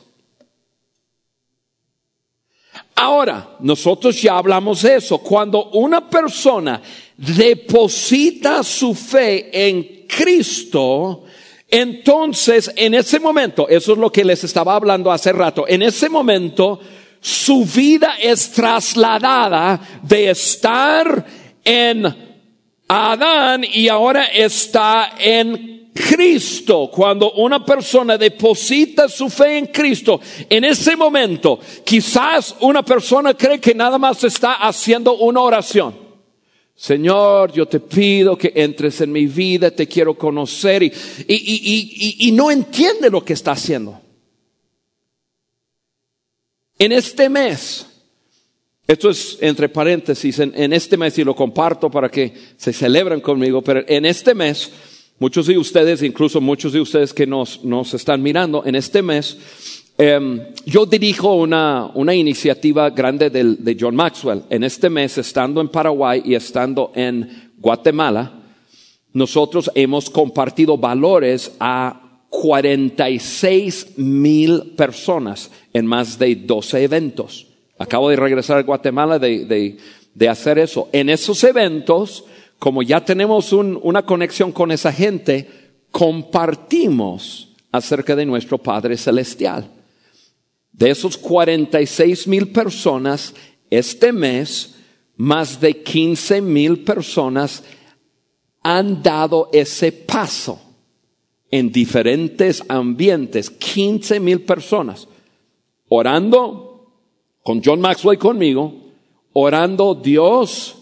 Ahora, 2.96 3.58
nosotros 3.60 4.20
ya 4.20 4.40
hablamos 4.40 4.82
de 4.82 4.96
eso. 4.96 5.20
Cuando 5.20 5.66
una 5.66 6.10
persona 6.10 6.82
deposita 7.16 8.64
su 8.64 8.96
fe 8.96 9.52
en 9.68 9.99
Cristo, 10.10 11.24
entonces 11.70 12.72
en 12.76 12.96
ese 12.96 13.20
momento, 13.20 13.70
eso 13.70 13.94
es 13.94 13.98
lo 13.98 14.12
que 14.12 14.26
les 14.26 14.44
estaba 14.44 14.76
hablando 14.76 15.12
hace 15.12 15.32
rato, 15.32 15.66
en 15.68 15.84
ese 15.84 16.10
momento 16.10 16.80
su 17.22 17.66
vida 17.66 18.16
es 18.22 18.52
trasladada 18.52 19.80
de 20.02 20.32
estar 20.32 21.26
en 21.64 22.30
Adán 22.88 23.64
y 23.72 23.88
ahora 23.88 24.26
está 24.26 25.14
en 25.20 25.92
Cristo. 25.94 26.90
Cuando 26.92 27.34
una 27.34 27.64
persona 27.64 28.18
deposita 28.18 29.10
su 29.10 29.30
fe 29.30 29.58
en 29.58 29.68
Cristo, 29.68 30.20
en 30.50 30.64
ese 30.64 30.96
momento, 30.96 31.60
quizás 31.84 32.56
una 32.62 32.84
persona 32.84 33.34
cree 33.34 33.60
que 33.60 33.76
nada 33.76 33.98
más 33.98 34.24
está 34.24 34.54
haciendo 34.54 35.18
una 35.18 35.42
oración. 35.42 35.99
Señor, 36.80 37.52
yo 37.52 37.66
te 37.66 37.82
pido 37.82 38.38
que 38.38 38.54
entres 38.56 39.02
en 39.02 39.12
mi 39.12 39.26
vida, 39.26 39.70
te 39.70 39.86
quiero 39.86 40.14
conocer 40.14 40.82
y, 40.82 40.88
y, 40.88 41.36
y, 41.36 42.30
y 42.30 42.32
no 42.32 42.50
entiende 42.50 43.10
lo 43.10 43.22
que 43.22 43.34
está 43.34 43.52
haciendo. 43.52 44.00
En 46.78 46.94
este 46.94 47.28
mes, 47.28 47.86
esto 48.88 49.10
es 49.10 49.38
entre 49.42 49.68
paréntesis, 49.68 50.40
en, 50.40 50.72
este 50.72 50.96
mes 50.96 51.18
y 51.18 51.26
lo 51.26 51.36
comparto 51.36 51.92
para 51.92 52.08
que 52.08 52.34
se 52.56 52.72
celebren 52.72 53.20
conmigo, 53.20 53.62
pero 53.62 53.84
en 53.86 54.06
este 54.06 54.34
mes, 54.34 54.72
muchos 55.20 55.48
de 55.48 55.58
ustedes, 55.58 56.02
incluso 56.02 56.40
muchos 56.40 56.72
de 56.72 56.80
ustedes 56.80 57.14
que 57.14 57.28
nos, 57.28 57.62
nos 57.66 57.94
están 57.94 58.22
mirando, 58.22 58.64
en 58.66 58.76
este 58.76 59.02
mes, 59.02 59.38
em, 60.00 60.42
yo 60.66 60.86
dirijo 60.88 61.36
una, 61.36 61.92
una 61.94 62.16
iniciativa 62.16 62.90
grande 62.90 63.30
de 63.30 63.78
John 63.80 63.96
Maxwell. 63.96 64.44
En 64.50 64.64
este 64.64 64.90
mes, 64.90 65.18
estando 65.20 65.62
en 65.62 65.68
Paraguay 65.68 66.24
y 66.26 66.34
estando 66.34 66.92
en 66.96 67.52
Guatemala, 67.58 68.32
nosotros 69.14 69.70
hemos 69.76 70.10
compartido 70.10 70.78
valores 70.78 71.52
a 71.60 72.24
46 72.30 73.98
mil 73.98 74.74
personas 74.76 75.52
en 75.74 75.86
más 75.86 76.18
de 76.20 76.36
12 76.36 76.84
eventos. 76.84 77.48
Acabo 77.78 78.10
de 78.10 78.16
regresar 78.16 78.58
a 78.58 78.64
Guatemala 78.64 79.20
de, 79.20 79.78
hacer 80.30 80.60
eso. 80.60 80.90
En 80.92 81.10
esos 81.10 81.44
eventos, 81.44 82.26
como 82.60 82.84
ya 82.84 83.04
tenemos 83.04 83.54
una 83.54 84.04
conexión 84.04 84.52
con 84.52 84.72
esa 84.72 84.92
gente, 84.92 85.48
compartimos 85.92 87.50
acerca 87.72 88.16
de 88.16 88.26
nuestro 88.26 88.58
Padre 88.58 88.98
Celestial. 88.98 89.79
De 90.80 90.92
esos 90.92 91.18
46 91.18 92.26
mil 92.30 92.54
personas, 92.54 93.36
este 93.70 94.14
mes, 94.14 94.76
más 95.18 95.60
de 95.60 95.84
15 95.84 96.42
mil 96.42 96.86
personas 96.86 97.66
han 98.64 99.04
dado 99.04 99.50
ese 99.52 99.92
paso 99.92 100.58
en 101.52 101.70
diferentes 101.70 102.64
ambientes, 102.70 103.50
15 103.50 104.22
mil 104.22 104.46
personas, 104.46 105.10
orando 105.90 106.94
con 107.44 107.62
John 107.62 107.82
Maxwell 107.82 108.16
y 108.16 108.20
conmigo, 108.20 108.74
orando, 109.34 109.96
Dios, 109.96 110.78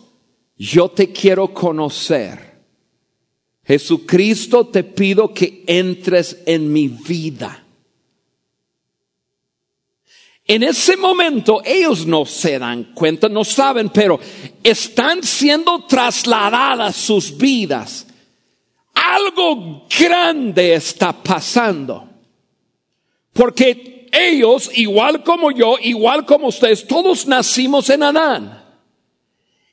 yo 0.55 0.89
te 0.89 1.11
quiero 1.11 1.55
conocer. 1.55 2.61
Jesucristo, 3.63 4.67
te 4.67 4.83
pido 4.83 5.33
que 5.33 5.63
entres 5.65 6.43
en 6.45 6.71
mi 6.71 6.87
vida. 6.87 7.63
En 10.49 10.63
ese 10.63 10.95
momento 10.95 11.61
ellos 11.65 12.05
no 12.05 12.25
se 12.25 12.57
dan 12.57 12.85
cuenta, 12.93 13.27
no 13.27 13.43
saben, 13.43 13.89
pero 13.89 14.17
están 14.63 15.21
siendo 15.21 15.83
trasladadas 15.83 16.95
sus 16.95 17.37
vidas. 17.37 18.07
Algo 18.93 19.85
grande 19.99 20.75
está 20.75 21.11
pasando. 21.11 22.07
Porque 23.33 24.07
ellos, 24.09 24.71
igual 24.75 25.21
como 25.21 25.51
yo, 25.51 25.75
igual 25.81 26.25
como 26.25 26.47
ustedes, 26.47 26.87
todos 26.87 27.27
nacimos 27.27 27.89
en 27.89 28.03
Adán. 28.03 28.63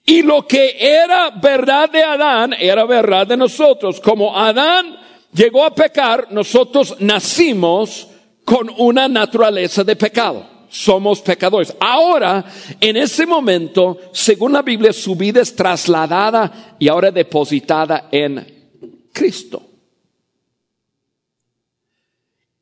Y 0.04 0.22
lo 0.22 0.44
que 0.44 0.76
era 0.80 1.30
verdad 1.30 1.88
de 1.88 2.02
Adán 2.02 2.52
era 2.58 2.84
verdad 2.84 3.28
de 3.28 3.36
nosotros. 3.36 4.00
Como 4.00 4.36
Adán 4.36 4.98
llegó 5.32 5.64
a 5.64 5.72
pecar, 5.72 6.32
nosotros 6.32 6.96
nacimos 6.98 8.08
con 8.44 8.68
una 8.76 9.06
naturaleza 9.06 9.84
de 9.84 9.94
pecado 9.94 10.53
somos 10.74 11.20
pecadores. 11.20 11.72
Ahora, 11.78 12.44
en 12.80 12.96
ese 12.96 13.26
momento, 13.26 13.96
según 14.12 14.52
la 14.52 14.62
Biblia, 14.62 14.92
su 14.92 15.14
vida 15.14 15.40
es 15.40 15.54
trasladada 15.54 16.74
y 16.80 16.88
ahora 16.88 17.12
depositada 17.12 18.08
en 18.10 18.72
Cristo. 19.12 19.62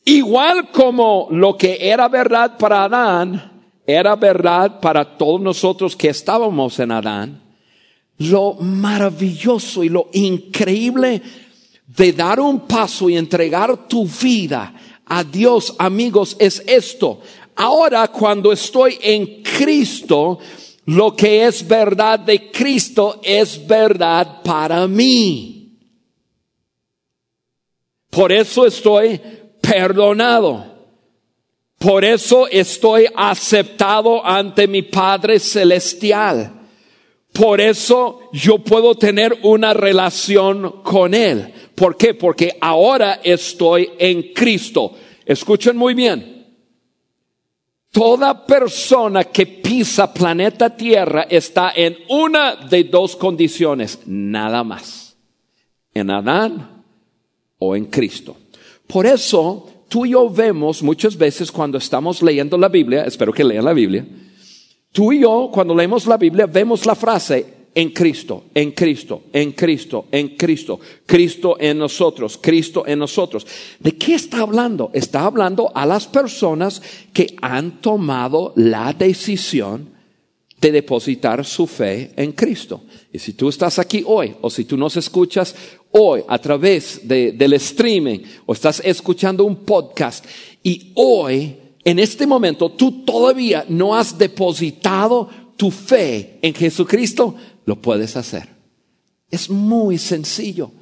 Igual 0.04 0.70
como 0.70 1.28
lo 1.30 1.56
que 1.56 1.78
era 1.80 2.08
verdad 2.08 2.58
para 2.58 2.84
Adán, 2.84 3.64
era 3.86 4.14
verdad 4.14 4.78
para 4.78 5.16
todos 5.16 5.40
nosotros 5.40 5.96
que 5.96 6.10
estábamos 6.10 6.78
en 6.80 6.92
Adán, 6.92 7.42
lo 8.18 8.54
maravilloso 8.54 9.82
y 9.82 9.88
lo 9.88 10.10
increíble 10.12 11.22
de 11.86 12.12
dar 12.12 12.40
un 12.40 12.60
paso 12.66 13.08
y 13.08 13.16
entregar 13.16 13.88
tu 13.88 14.06
vida 14.06 14.74
a 15.06 15.24
Dios, 15.24 15.74
amigos, 15.78 16.36
es 16.38 16.62
esto. 16.66 17.20
Ahora 17.56 18.08
cuando 18.08 18.52
estoy 18.52 18.98
en 19.00 19.42
Cristo, 19.42 20.38
lo 20.86 21.14
que 21.14 21.46
es 21.46 21.66
verdad 21.66 22.18
de 22.18 22.50
Cristo 22.50 23.20
es 23.22 23.66
verdad 23.66 24.42
para 24.42 24.86
mí. 24.88 25.78
Por 28.10 28.32
eso 28.32 28.66
estoy 28.66 29.20
perdonado. 29.60 30.72
Por 31.78 32.04
eso 32.04 32.46
estoy 32.48 33.06
aceptado 33.14 34.24
ante 34.24 34.68
mi 34.68 34.82
Padre 34.82 35.40
Celestial. 35.40 36.60
Por 37.32 37.60
eso 37.60 38.28
yo 38.32 38.58
puedo 38.58 38.94
tener 38.94 39.38
una 39.42 39.72
relación 39.72 40.82
con 40.82 41.14
Él. 41.14 41.52
¿Por 41.74 41.96
qué? 41.96 42.14
Porque 42.14 42.56
ahora 42.60 43.20
estoy 43.24 43.90
en 43.98 44.32
Cristo. 44.34 44.92
Escuchen 45.24 45.76
muy 45.76 45.94
bien. 45.94 46.41
Toda 47.92 48.46
persona 48.46 49.24
que 49.24 49.44
pisa 49.44 50.12
planeta 50.14 50.74
Tierra 50.74 51.26
está 51.28 51.72
en 51.76 51.98
una 52.08 52.56
de 52.56 52.84
dos 52.84 53.14
condiciones, 53.14 54.00
nada 54.06 54.64
más. 54.64 55.14
En 55.92 56.10
Adán 56.10 56.84
o 57.58 57.76
en 57.76 57.84
Cristo. 57.84 58.34
Por 58.86 59.04
eso 59.04 59.84
tú 59.88 60.06
y 60.06 60.12
yo 60.12 60.30
vemos 60.30 60.82
muchas 60.82 61.18
veces 61.18 61.52
cuando 61.52 61.76
estamos 61.76 62.22
leyendo 62.22 62.56
la 62.56 62.70
Biblia, 62.70 63.04
espero 63.04 63.30
que 63.30 63.44
lean 63.44 63.66
la 63.66 63.74
Biblia, 63.74 64.06
tú 64.90 65.12
y 65.12 65.20
yo 65.20 65.50
cuando 65.52 65.74
leemos 65.74 66.06
la 66.06 66.16
Biblia 66.16 66.46
vemos 66.46 66.86
la 66.86 66.94
frase, 66.94 67.61
en 67.74 67.90
Cristo, 67.90 68.44
en 68.54 68.72
Cristo, 68.72 69.24
en 69.32 69.52
Cristo, 69.52 70.06
en 70.10 70.36
Cristo, 70.36 70.80
Cristo 71.06 71.56
en 71.58 71.78
nosotros, 71.78 72.38
Cristo 72.40 72.84
en 72.86 72.98
nosotros. 72.98 73.46
¿De 73.80 73.92
qué 73.92 74.14
está 74.14 74.40
hablando? 74.40 74.90
Está 74.92 75.24
hablando 75.24 75.70
a 75.74 75.86
las 75.86 76.06
personas 76.06 76.82
que 77.12 77.34
han 77.40 77.80
tomado 77.80 78.52
la 78.56 78.92
decisión 78.92 79.90
de 80.62 80.70
depositar 80.70 81.44
su 81.44 81.66
fe 81.66 82.12
en 82.16 82.32
Cristo. 82.32 82.82
Y 83.12 83.18
si 83.18 83.32
tú 83.32 83.48
estás 83.48 83.80
aquí 83.80 84.04
hoy, 84.06 84.34
o 84.42 84.48
si 84.48 84.64
tú 84.64 84.76
nos 84.76 84.96
escuchas 84.96 85.54
hoy 85.90 86.22
a 86.28 86.38
través 86.38 87.00
del 87.02 87.52
streaming, 87.54 88.20
o 88.46 88.52
estás 88.52 88.80
escuchando 88.84 89.44
un 89.44 89.56
podcast, 89.56 90.24
y 90.62 90.92
hoy, 90.94 91.56
en 91.84 91.98
este 91.98 92.28
momento, 92.28 92.70
tú 92.70 93.04
todavía 93.04 93.64
no 93.68 93.96
has 93.96 94.16
depositado 94.16 95.28
tu 95.56 95.70
fe 95.70 96.38
en 96.42 96.54
Jesucristo, 96.54 97.34
lo 97.64 97.76
puedes 97.76 98.16
hacer. 98.16 98.48
Es 99.30 99.50
muy 99.50 99.98
sencillo. 99.98 100.72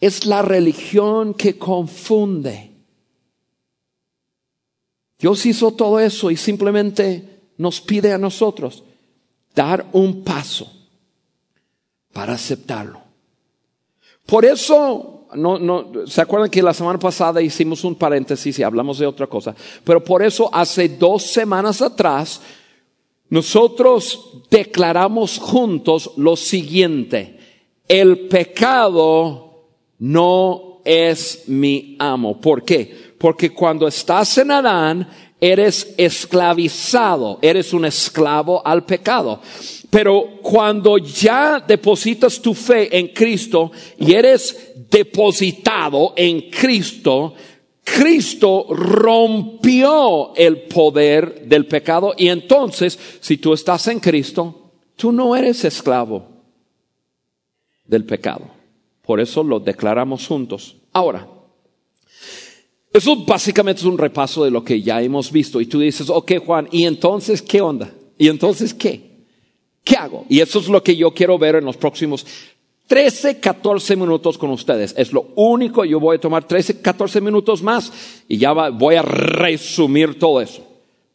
Es 0.00 0.26
la 0.26 0.42
religión 0.42 1.34
que 1.34 1.58
confunde. 1.58 2.72
Dios 5.18 5.46
hizo 5.46 5.72
todo 5.72 6.00
eso 6.00 6.30
y 6.30 6.36
simplemente 6.36 7.42
nos 7.58 7.80
pide 7.80 8.12
a 8.12 8.18
nosotros 8.18 8.82
dar 9.54 9.86
un 9.92 10.24
paso 10.24 10.70
para 12.12 12.34
aceptarlo. 12.34 13.00
Por 14.26 14.44
eso, 14.44 15.28
no, 15.34 15.58
no, 15.58 15.92
¿se 16.06 16.20
acuerdan 16.20 16.50
que 16.50 16.62
la 16.62 16.74
semana 16.74 16.98
pasada 16.98 17.40
hicimos 17.40 17.84
un 17.84 17.94
paréntesis 17.94 18.58
y 18.58 18.62
hablamos 18.62 18.98
de 18.98 19.06
otra 19.06 19.26
cosa? 19.26 19.54
Pero 19.84 20.02
por 20.02 20.22
eso 20.22 20.50
hace 20.52 20.88
dos 20.88 21.22
semanas 21.22 21.82
atrás 21.82 22.40
nosotros 23.32 24.42
declaramos 24.50 25.38
juntos 25.38 26.10
lo 26.18 26.36
siguiente, 26.36 27.38
el 27.88 28.28
pecado 28.28 29.68
no 30.00 30.82
es 30.84 31.44
mi 31.46 31.96
amo. 31.98 32.38
¿Por 32.38 32.62
qué? 32.62 32.94
Porque 33.16 33.48
cuando 33.48 33.88
estás 33.88 34.36
en 34.36 34.50
Adán, 34.50 35.08
eres 35.40 35.94
esclavizado, 35.96 37.38
eres 37.40 37.72
un 37.72 37.86
esclavo 37.86 38.60
al 38.66 38.84
pecado. 38.84 39.40
Pero 39.88 40.38
cuando 40.42 40.98
ya 40.98 41.58
depositas 41.66 42.38
tu 42.38 42.52
fe 42.52 42.98
en 42.98 43.08
Cristo 43.08 43.72
y 43.98 44.12
eres 44.12 44.74
depositado 44.90 46.12
en 46.16 46.50
Cristo, 46.50 47.32
Cristo 47.84 48.66
rompió 48.70 50.34
el 50.36 50.62
poder 50.62 51.46
del 51.46 51.66
pecado 51.66 52.14
y 52.16 52.28
entonces, 52.28 52.98
si 53.20 53.38
tú 53.38 53.52
estás 53.52 53.88
en 53.88 54.00
Cristo, 54.00 54.72
tú 54.96 55.12
no 55.12 55.34
eres 55.34 55.64
esclavo 55.64 56.28
del 57.84 58.04
pecado. 58.04 58.46
Por 59.02 59.20
eso 59.20 59.42
lo 59.42 59.58
declaramos 59.58 60.26
juntos. 60.26 60.76
Ahora, 60.92 61.28
eso 62.92 63.16
básicamente 63.24 63.80
es 63.80 63.86
un 63.86 63.98
repaso 63.98 64.44
de 64.44 64.50
lo 64.50 64.62
que 64.62 64.80
ya 64.80 65.02
hemos 65.02 65.32
visto. 65.32 65.60
Y 65.60 65.66
tú 65.66 65.80
dices, 65.80 66.08
ok 66.08 66.32
Juan, 66.44 66.68
¿y 66.70 66.84
entonces 66.84 67.42
qué 67.42 67.60
onda? 67.60 67.92
¿Y 68.16 68.28
entonces 68.28 68.72
qué? 68.74 69.12
¿Qué 69.82 69.96
hago? 69.96 70.24
Y 70.28 70.40
eso 70.40 70.60
es 70.60 70.68
lo 70.68 70.82
que 70.82 70.94
yo 70.94 71.12
quiero 71.12 71.38
ver 71.38 71.56
en 71.56 71.64
los 71.64 71.76
próximos 71.76 72.24
13, 72.92 73.40
14 73.40 73.96
minutos 73.96 74.36
con 74.36 74.50
ustedes. 74.50 74.94
Es 74.98 75.14
lo 75.14 75.28
único. 75.36 75.82
Yo 75.82 75.98
voy 75.98 76.16
a 76.16 76.20
tomar 76.20 76.46
13, 76.46 76.82
14 76.82 77.22
minutos 77.22 77.62
más 77.62 77.90
y 78.28 78.36
ya 78.36 78.52
voy 78.52 78.96
a 78.96 79.00
resumir 79.00 80.18
todo 80.18 80.42
eso. 80.42 80.62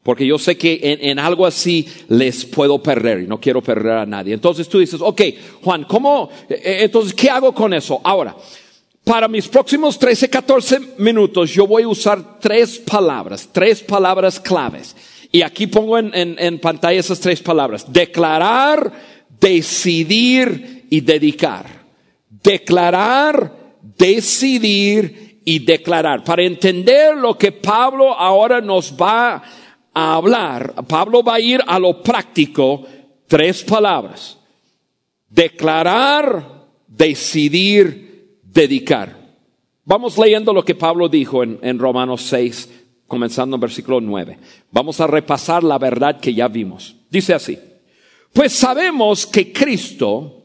Porque 0.01 0.25
yo 0.25 0.39
sé 0.39 0.57
que 0.57 0.79
en, 0.81 1.19
algo 1.19 1.45
así 1.45 1.87
les 2.09 2.45
puedo 2.45 2.81
perder 2.81 3.19
y 3.19 3.27
no 3.27 3.39
quiero 3.39 3.61
perder 3.61 3.91
a 3.91 4.07
nadie. 4.07 4.33
Entonces 4.33 4.67
tú 4.67 4.79
dices, 4.79 4.99
ok, 5.03 5.21
Juan, 5.61 5.83
¿cómo? 5.83 6.31
Eh, 6.49 6.59
eh, 6.63 6.77
entonces, 6.79 7.13
¿qué 7.13 7.29
hago 7.29 7.53
con 7.53 7.71
eso? 7.75 8.01
Ahora, 8.03 8.35
para 9.03 9.27
mis 9.27 9.47
próximos 9.47 9.99
13, 9.99 10.31
14 10.31 10.79
minutos 10.97 11.53
yo 11.53 11.67
voy 11.67 11.83
a 11.83 11.89
usar 11.89 12.39
tres 12.39 12.79
palabras, 12.79 13.49
tres 13.51 13.83
palabras 13.83 14.39
claves. 14.39 14.95
Y 15.31 15.43
aquí 15.43 15.67
pongo 15.67 15.99
en, 15.99 16.11
en 16.15 16.57
pantalla 16.57 16.99
esas 16.99 17.19
tres 17.19 17.39
palabras. 17.39 17.85
Declarar, 17.93 18.91
decidir 19.39 20.76
y 20.89 21.01
dedicar. 21.01 21.65
Declarar, 22.29 23.53
decidir 23.81 25.41
y 25.45 25.59
declarar. 25.59 26.23
Para 26.23 26.43
entender 26.43 27.15
lo 27.15 27.37
que 27.37 27.51
Pablo 27.51 28.13
ahora 28.13 28.61
nos 28.61 28.93
va 28.93 29.41
a 29.93 30.13
hablar, 30.13 30.73
Pablo 30.87 31.23
va 31.23 31.35
a 31.35 31.39
ir 31.39 31.61
a 31.65 31.79
lo 31.79 32.01
práctico, 32.01 32.85
tres 33.27 33.63
palabras. 33.63 34.37
Declarar, 35.29 36.67
decidir, 36.87 38.39
dedicar. 38.43 39.17
Vamos 39.85 40.17
leyendo 40.17 40.51
lo 40.53 40.65
que 40.65 40.75
Pablo 40.75 41.07
dijo 41.07 41.43
en, 41.43 41.59
en 41.61 41.79
Romanos 41.79 42.23
6, 42.23 42.69
comenzando 43.07 43.55
en 43.55 43.61
versículo 43.61 44.01
9. 44.01 44.37
Vamos 44.69 44.99
a 44.99 45.07
repasar 45.07 45.63
la 45.63 45.77
verdad 45.77 46.19
que 46.19 46.33
ya 46.33 46.49
vimos. 46.49 46.97
Dice 47.09 47.33
así, 47.33 47.57
pues 48.33 48.51
sabemos 48.51 49.25
que 49.25 49.53
Cristo, 49.53 50.36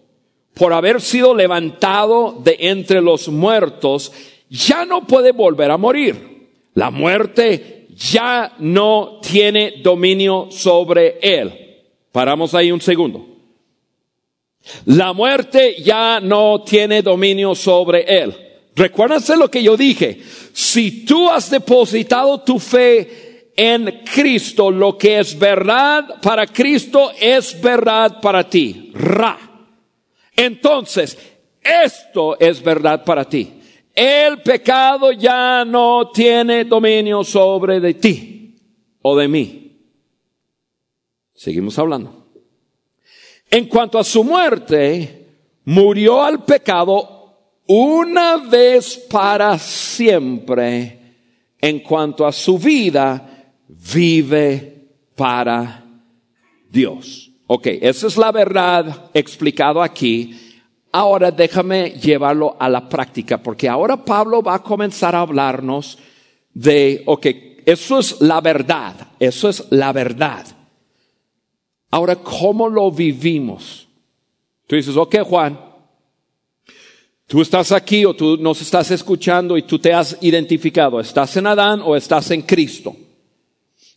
por 0.54 0.72
haber 0.72 1.00
sido 1.00 1.34
levantado 1.34 2.40
de 2.42 2.56
entre 2.60 3.00
los 3.00 3.28
muertos, 3.28 4.12
ya 4.50 4.84
no 4.84 5.06
puede 5.06 5.32
volver 5.32 5.70
a 5.70 5.78
morir. 5.78 6.48
La 6.74 6.90
muerte 6.90 7.86
ya 7.96 8.54
no 8.58 9.20
tiene 9.22 9.74
dominio 9.82 10.48
sobre 10.50 11.18
él. 11.20 11.52
Paramos 12.12 12.54
ahí 12.54 12.70
un 12.70 12.80
segundo. 12.80 13.26
La 14.86 15.12
muerte 15.12 15.76
ya 15.82 16.20
no 16.20 16.62
tiene 16.62 17.02
dominio 17.02 17.54
sobre 17.54 18.02
él. 18.02 18.34
Recuérdense 18.74 19.36
lo 19.36 19.50
que 19.50 19.62
yo 19.62 19.76
dije. 19.76 20.20
Si 20.52 21.04
tú 21.04 21.28
has 21.28 21.50
depositado 21.50 22.40
tu 22.42 22.58
fe 22.58 23.50
en 23.56 24.02
Cristo, 24.14 24.70
lo 24.70 24.96
que 24.96 25.18
es 25.18 25.38
verdad 25.38 26.20
para 26.22 26.46
Cristo 26.46 27.12
es 27.20 27.60
verdad 27.60 28.20
para 28.20 28.48
ti. 28.48 28.92
Ra. 28.94 29.51
Entonces, 30.44 31.16
esto 31.62 32.36
es 32.40 32.60
verdad 32.62 33.04
para 33.04 33.24
ti. 33.24 33.60
El 33.94 34.42
pecado 34.42 35.12
ya 35.12 35.64
no 35.64 36.10
tiene 36.10 36.64
dominio 36.64 37.22
sobre 37.22 37.78
de 37.78 37.94
ti 37.94 38.56
o 39.02 39.16
de 39.16 39.28
mí. 39.28 39.78
Seguimos 41.32 41.78
hablando. 41.78 42.26
En 43.50 43.66
cuanto 43.66 44.00
a 44.00 44.04
su 44.04 44.24
muerte, 44.24 45.28
murió 45.64 46.22
al 46.22 46.44
pecado 46.44 47.38
una 47.66 48.38
vez 48.38 48.96
para 48.96 49.56
siempre. 49.58 50.98
En 51.60 51.80
cuanto 51.80 52.26
a 52.26 52.32
su 52.32 52.58
vida, 52.58 53.54
vive 53.68 54.88
para 55.14 55.84
Dios. 56.68 57.31
Ok, 57.54 57.66
esa 57.82 58.06
es 58.06 58.16
la 58.16 58.32
verdad 58.32 59.10
explicado 59.12 59.82
aquí. 59.82 60.40
Ahora 60.90 61.30
déjame 61.30 61.90
llevarlo 61.90 62.56
a 62.58 62.66
la 62.66 62.88
práctica, 62.88 63.42
porque 63.42 63.68
ahora 63.68 64.02
Pablo 64.02 64.42
va 64.42 64.54
a 64.54 64.62
comenzar 64.62 65.14
a 65.14 65.20
hablarnos 65.20 65.98
de, 66.54 67.02
ok, 67.04 67.26
eso 67.66 67.98
es 67.98 68.22
la 68.22 68.40
verdad, 68.40 68.94
eso 69.18 69.50
es 69.50 69.66
la 69.68 69.92
verdad. 69.92 70.46
Ahora, 71.90 72.16
¿cómo 72.16 72.70
lo 72.70 72.90
vivimos? 72.90 73.86
Tú 74.66 74.76
dices, 74.76 74.96
ok, 74.96 75.16
Juan, 75.20 75.60
tú 77.26 77.42
estás 77.42 77.70
aquí 77.70 78.06
o 78.06 78.14
tú 78.14 78.38
nos 78.38 78.62
estás 78.62 78.90
escuchando 78.92 79.58
y 79.58 79.62
tú 79.64 79.78
te 79.78 79.92
has 79.92 80.16
identificado, 80.22 81.00
¿estás 81.00 81.36
en 81.36 81.46
Adán 81.46 81.82
o 81.84 81.96
estás 81.96 82.30
en 82.30 82.40
Cristo? 82.40 82.96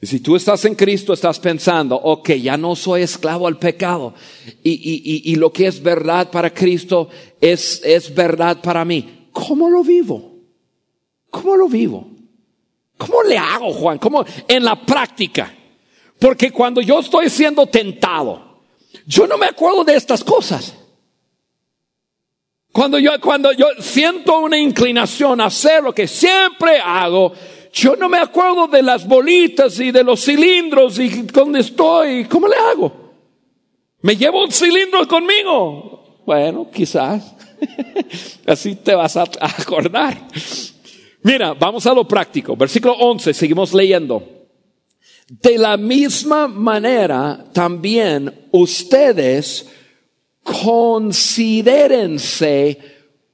Y 0.06 0.08
si 0.08 0.20
tú 0.20 0.36
estás 0.36 0.64
en 0.66 0.76
Cristo, 0.76 1.14
estás 1.14 1.40
pensando, 1.40 1.96
ok, 1.96 2.34
ya 2.34 2.58
no 2.58 2.76
soy 2.76 3.02
esclavo 3.02 3.48
al 3.48 3.58
pecado. 3.58 4.14
Y, 4.62 4.70
y, 4.70 5.32
y, 5.32 5.36
lo 5.36 5.52
que 5.52 5.66
es 5.66 5.82
verdad 5.82 6.30
para 6.30 6.54
Cristo 6.54 7.10
es, 7.42 7.82
es 7.84 8.14
verdad 8.14 8.62
para 8.62 8.86
mí. 8.86 9.30
¿Cómo 9.32 9.68
lo 9.68 9.84
vivo? 9.84 10.36
¿Cómo 11.32 11.56
lo 11.56 11.68
vivo? 11.68 12.08
¿Cómo 13.00 13.24
le 13.24 13.36
hago, 13.36 13.74
Juan? 13.74 13.98
¿Cómo 13.98 14.24
en 14.48 14.64
la 14.64 14.80
práctica? 14.80 15.52
Porque 16.20 16.52
cuando 16.52 16.82
yo 16.82 17.00
estoy 17.00 17.28
siendo 17.28 17.66
tentado, 17.66 18.62
yo 19.08 19.26
no 19.26 19.40
me 19.40 19.48
acuerdo 19.48 19.84
de 19.84 19.96
estas 19.96 20.24
cosas. 20.24 20.76
Cuando 22.72 23.00
yo, 23.00 23.20
cuando 23.20 23.54
yo 23.54 23.70
siento 23.80 24.38
una 24.38 24.60
inclinación 24.60 25.42
a 25.42 25.46
hacer 25.46 25.82
lo 25.82 25.96
que 25.96 26.08
siempre 26.08 26.78
hago, 26.78 27.34
yo 27.76 27.96
no 27.98 28.08
me 28.08 28.20
acuerdo 28.20 28.68
de 28.68 28.82
las 28.82 29.06
bolitas 29.06 29.78
y 29.82 29.92
de 29.92 30.02
los 30.02 30.24
cilindros 30.24 30.98
y 30.98 31.10
dónde 31.24 31.60
estoy. 31.60 32.24
¿Cómo 32.24 32.48
le 32.48 32.56
hago? 32.56 33.12
¿Me 34.02 34.16
llevo 34.16 34.46
un 34.46 34.52
cilindro 34.52 35.06
conmigo? 35.06 36.22
Bueno, 36.26 36.72
quizás. 36.72 37.36
Así 38.48 38.76
te 38.76 38.96
vas 38.96 39.18
a 39.18 39.26
acordar. 39.42 40.18
Mira, 41.24 41.54
vamos 41.54 41.86
a 41.86 41.94
lo 41.94 42.08
práctico. 42.08 42.56
Versículo 42.56 42.94
11, 42.94 43.34
seguimos 43.34 43.74
leyendo. 43.74 44.24
De 45.28 45.58
la 45.58 45.76
misma 45.76 46.48
manera, 46.48 47.46
también 47.52 48.48
ustedes 48.52 49.70
considérense 50.42 52.80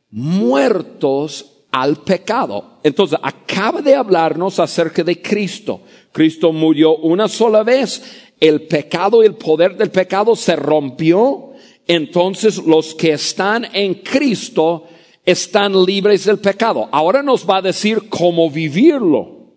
muertos 0.10 1.51
al 1.72 1.98
pecado. 1.98 2.80
Entonces, 2.84 3.20
acaba 3.22 3.82
de 3.82 3.96
hablarnos 3.96 4.60
acerca 4.60 5.04
de 5.04 5.22
Cristo. 5.22 5.82
Cristo 6.12 6.52
murió 6.52 6.98
una 6.98 7.28
sola 7.28 7.62
vez, 7.64 8.04
el 8.40 8.64
pecado 8.64 9.22
y 9.24 9.28
el 9.28 9.36
poder 9.36 9.78
del 9.78 9.92
pecado 9.92 10.36
se 10.36 10.56
rompió, 10.56 11.52
entonces 11.88 12.58
los 12.58 12.96
que 12.96 13.14
están 13.14 13.68
en 13.74 13.94
Cristo 13.96 14.88
están 15.26 15.86
libres 15.86 16.26
del 16.26 16.40
pecado. 16.40 16.90
Ahora 16.92 17.24
nos 17.24 17.50
va 17.50 17.58
a 17.58 17.62
decir 17.62 18.10
cómo 18.10 18.50
vivirlo. 18.50 19.54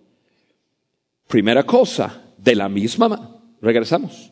Primera 1.27 1.64
cosa, 1.64 2.22
de 2.37 2.55
la 2.55 2.68
misma, 2.68 3.40
regresamos. 3.61 4.31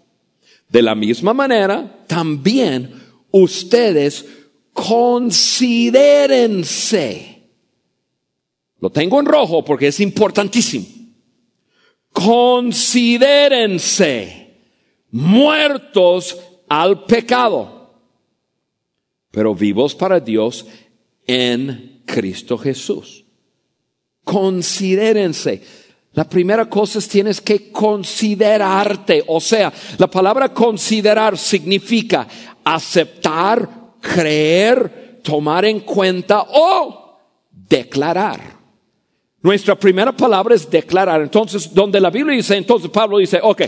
De 0.68 0.82
la 0.82 0.94
misma 0.94 1.34
manera, 1.34 2.04
también 2.06 2.94
ustedes 3.30 4.26
considérense 4.72 7.41
lo 8.82 8.90
tengo 8.90 9.18
en 9.20 9.26
rojo 9.26 9.64
porque 9.64 9.86
es 9.86 10.00
importantísimo. 10.00 10.84
Considérense 12.10 14.58
muertos 15.12 16.36
al 16.68 17.04
pecado, 17.04 17.94
pero 19.30 19.54
vivos 19.54 19.94
para 19.94 20.18
Dios 20.18 20.66
en 21.28 22.02
Cristo 22.04 22.58
Jesús. 22.58 23.24
Considérense. 24.24 25.62
La 26.14 26.28
primera 26.28 26.68
cosa 26.68 26.98
es 26.98 27.08
tienes 27.08 27.40
que 27.40 27.70
considerarte. 27.70 29.22
O 29.28 29.40
sea, 29.40 29.72
la 29.96 30.08
palabra 30.08 30.52
considerar 30.52 31.38
significa 31.38 32.26
aceptar, 32.64 33.94
creer, 34.00 35.20
tomar 35.22 35.66
en 35.66 35.78
cuenta 35.80 36.46
o 36.50 37.20
declarar. 37.52 38.61
Nuestra 39.42 39.74
primera 39.74 40.12
palabra 40.12 40.54
es 40.54 40.70
declarar. 40.70 41.20
Entonces, 41.20 41.74
donde 41.74 42.00
la 42.00 42.10
Biblia 42.10 42.36
dice, 42.36 42.56
entonces 42.56 42.90
Pablo 42.90 43.18
dice, 43.18 43.40
ok, 43.42 43.62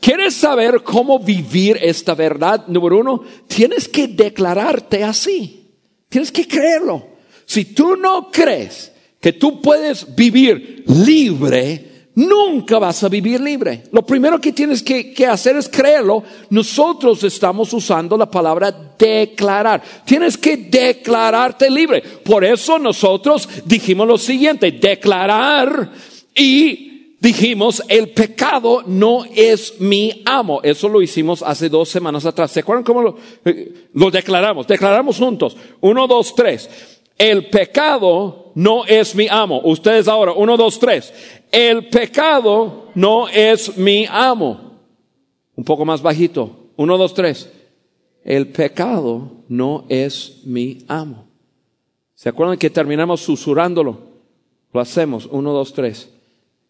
¿quieres 0.00 0.34
saber 0.34 0.82
cómo 0.82 1.18
vivir 1.18 1.78
esta 1.82 2.14
verdad? 2.14 2.66
Número 2.66 2.98
uno, 2.98 3.22
tienes 3.46 3.88
que 3.88 4.08
declararte 4.08 5.04
así. 5.04 5.66
Tienes 6.08 6.32
que 6.32 6.48
creerlo. 6.48 7.06
Si 7.44 7.66
tú 7.66 7.96
no 7.96 8.30
crees 8.30 8.92
que 9.20 9.32
tú 9.34 9.60
puedes 9.60 10.14
vivir 10.14 10.84
libre, 10.86 11.97
nunca 12.18 12.80
vas 12.80 13.04
a 13.04 13.08
vivir 13.08 13.40
libre. 13.40 13.84
Lo 13.92 14.04
primero 14.04 14.40
que 14.40 14.52
tienes 14.52 14.82
que, 14.82 15.14
hacer 15.26 15.56
es 15.56 15.68
creerlo. 15.68 16.24
Nosotros 16.50 17.22
estamos 17.22 17.72
usando 17.72 18.16
la 18.16 18.28
palabra 18.28 18.74
declarar. 18.98 19.82
Tienes 20.04 20.36
que 20.36 20.56
declararte 20.56 21.70
libre. 21.70 22.02
Por 22.24 22.44
eso 22.44 22.78
nosotros 22.78 23.48
dijimos 23.64 24.08
lo 24.08 24.18
siguiente, 24.18 24.72
declarar 24.72 25.92
y 26.34 27.14
dijimos, 27.20 27.84
el 27.88 28.10
pecado 28.10 28.82
no 28.84 29.24
es 29.32 29.80
mi 29.80 30.22
amo. 30.24 30.60
Eso 30.64 30.88
lo 30.88 31.00
hicimos 31.00 31.42
hace 31.42 31.68
dos 31.68 31.88
semanas 31.88 32.26
atrás. 32.26 32.50
¿Se 32.50 32.60
acuerdan 32.60 32.84
cómo 32.84 33.02
lo, 33.02 33.16
eh, 33.44 33.90
lo 33.94 34.10
declaramos? 34.10 34.66
Declaramos 34.66 35.18
juntos. 35.18 35.56
Uno, 35.80 36.08
dos, 36.08 36.34
tres. 36.34 36.68
El 37.16 37.48
pecado 37.48 38.52
no 38.56 38.84
es 38.86 39.14
mi 39.14 39.28
amo. 39.28 39.60
Ustedes 39.64 40.08
ahora, 40.08 40.32
uno, 40.32 40.56
dos, 40.56 40.80
tres 40.80 41.12
el 41.50 41.88
pecado 41.88 42.90
no 42.94 43.28
es 43.28 43.76
mi 43.76 44.06
amo. 44.08 44.78
Un 45.56 45.64
poco 45.64 45.84
más 45.84 46.02
bajito. 46.02 46.70
Uno, 46.76 46.96
dos, 46.96 47.14
tres. 47.14 47.50
El 48.24 48.48
pecado 48.48 49.32
no 49.48 49.84
es 49.88 50.42
mi 50.44 50.84
amo. 50.88 51.26
¿Se 52.14 52.28
acuerdan 52.28 52.58
que 52.58 52.70
terminamos 52.70 53.20
susurrándolo? 53.20 53.98
Lo 54.72 54.80
hacemos. 54.80 55.26
Uno, 55.30 55.52
dos, 55.52 55.72
tres. 55.72 56.10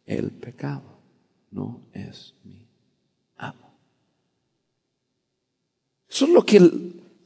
El 0.06 0.30
pecado 0.30 0.82
no 1.50 1.80
es 1.92 2.34
mi 2.44 2.66
amo. 3.36 3.72
Eso 6.08 6.24
es 6.24 6.30
lo 6.30 6.44
que 6.44 6.60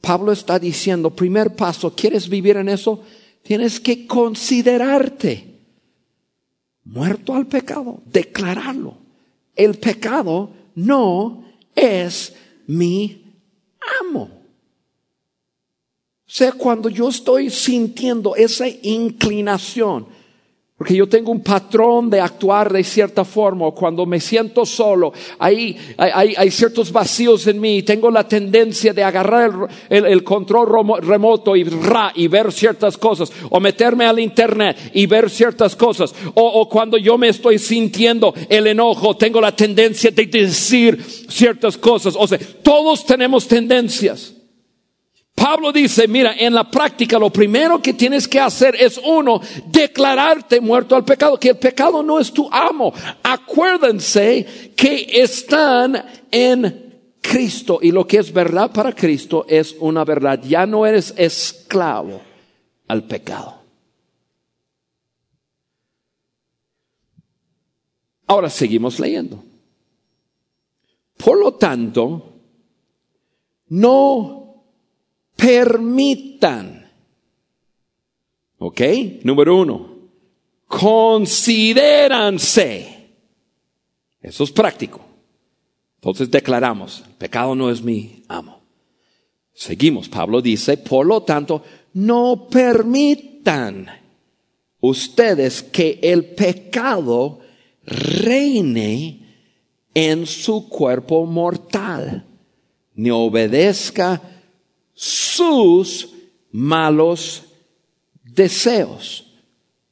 Pablo 0.01 0.31
está 0.31 0.59
diciendo. 0.59 1.11
Primer 1.11 1.55
paso, 1.55 1.93
¿quieres 1.95 2.27
vivir 2.27 2.57
en 2.57 2.69
eso? 2.69 3.01
Tienes 3.41 3.79
que 3.79 4.07
considerarte 4.07 5.52
muerto 6.85 7.33
al 7.33 7.47
pecado, 7.47 8.01
declararlo. 8.05 8.97
El 9.55 9.75
pecado 9.75 10.51
no 10.75 11.45
es 11.75 12.35
mi 12.67 13.23
amo. 14.01 14.43
O 16.25 16.35
sea, 16.35 16.51
cuando 16.51 16.89
yo 16.89 17.09
estoy 17.09 17.49
sintiendo 17.49 18.35
esa 18.35 18.67
inclinación, 18.67 20.07
Porque 20.83 20.97
yo 20.97 21.07
tengo 21.07 21.31
un 21.31 21.39
patrón 21.39 22.09
de 22.09 22.19
actuar 22.19 22.73
de 22.73 22.83
cierta 22.83 23.23
forma. 23.23 23.71
Cuando 23.71 24.05
me 24.05 24.19
siento 24.19 24.65
solo, 24.65 25.13
hay, 25.39 25.77
hay, 25.95 26.33
hay 26.35 26.51
ciertos 26.51 26.91
vacíos 26.91 27.47
en 27.47 27.61
mí. 27.61 27.83
Tengo 27.83 28.11
la 28.11 28.27
tendencia 28.27 28.91
de 28.91 29.01
agarrar 29.01 29.69
el, 29.89 30.05
el, 30.05 30.23
control 30.25 30.67
remoto 31.01 31.55
y, 31.55 31.63
ra, 31.63 32.11
y 32.13 32.27
ver 32.27 32.51
ciertas 32.51 32.97
cosas. 32.97 33.31
O 33.49 33.61
meterme 33.61 34.05
al 34.05 34.19
internet 34.19 34.91
y 34.93 35.05
ver 35.05 35.29
ciertas 35.29 35.73
cosas. 35.73 36.13
O, 36.33 36.45
o 36.45 36.67
cuando 36.67 36.97
yo 36.97 37.17
me 37.17 37.29
estoy 37.29 37.59
sintiendo 37.59 38.33
el 38.49 38.67
enojo, 38.67 39.15
tengo 39.15 39.39
la 39.39 39.55
tendencia 39.55 40.11
de 40.11 40.25
decir 40.25 41.01
ciertas 41.29 41.77
cosas. 41.77 42.13
O 42.19 42.27
sea, 42.27 42.37
todos 42.61 43.05
tenemos 43.05 43.47
tendencias. 43.47 44.32
Pablo 45.35 45.71
dice, 45.71 46.07
mira, 46.07 46.35
en 46.37 46.53
la 46.53 46.69
práctica 46.69 47.17
lo 47.17 47.31
primero 47.31 47.81
que 47.81 47.93
tienes 47.93 48.27
que 48.27 48.39
hacer 48.39 48.75
es 48.75 48.99
uno, 49.03 49.41
declararte 49.67 50.61
muerto 50.61 50.95
al 50.95 51.03
pecado, 51.03 51.39
que 51.39 51.49
el 51.49 51.57
pecado 51.57 52.03
no 52.03 52.19
es 52.19 52.31
tu 52.31 52.47
amo. 52.51 52.93
Acuérdense 53.23 54.71
que 54.75 55.07
están 55.11 56.05
en 56.31 56.83
Cristo 57.19 57.79
y 57.81 57.91
lo 57.91 58.05
que 58.05 58.19
es 58.19 58.31
verdad 58.31 58.71
para 58.71 58.93
Cristo 58.93 59.45
es 59.49 59.75
una 59.79 60.03
verdad. 60.03 60.39
Ya 60.43 60.65
no 60.65 60.85
eres 60.85 61.13
esclavo 61.17 62.21
al 62.87 63.03
pecado. 63.03 63.63
Ahora 68.27 68.49
seguimos 68.49 68.99
leyendo. 68.99 69.43
Por 71.17 71.39
lo 71.39 71.53
tanto, 71.53 72.39
no 73.69 74.42
permitan. 75.43 76.89
¿Ok? 78.59 78.81
Número 79.23 79.57
uno, 79.57 79.89
considéranse. 80.67 83.09
Eso 84.21 84.43
es 84.45 84.51
práctico. 84.51 85.01
Entonces 85.95 86.31
declaramos, 86.31 87.03
el 87.05 87.15
pecado 87.15 87.55
no 87.55 87.69
es 87.69 87.83
mi 87.83 88.23
amo. 88.29 88.61
Seguimos, 89.53 90.07
Pablo 90.07 90.41
dice, 90.41 90.77
por 90.77 91.05
lo 91.05 91.23
tanto, 91.23 91.61
no 91.93 92.47
permitan 92.49 93.87
ustedes 94.79 95.61
que 95.61 95.99
el 96.01 96.23
pecado 96.25 97.41
reine 97.85 99.19
en 99.93 100.25
su 100.25 100.69
cuerpo 100.69 101.25
mortal, 101.25 102.23
ni 102.95 103.11
obedezca 103.11 104.32
sus 104.93 106.09
malos 106.51 107.43
deseos. 108.23 109.27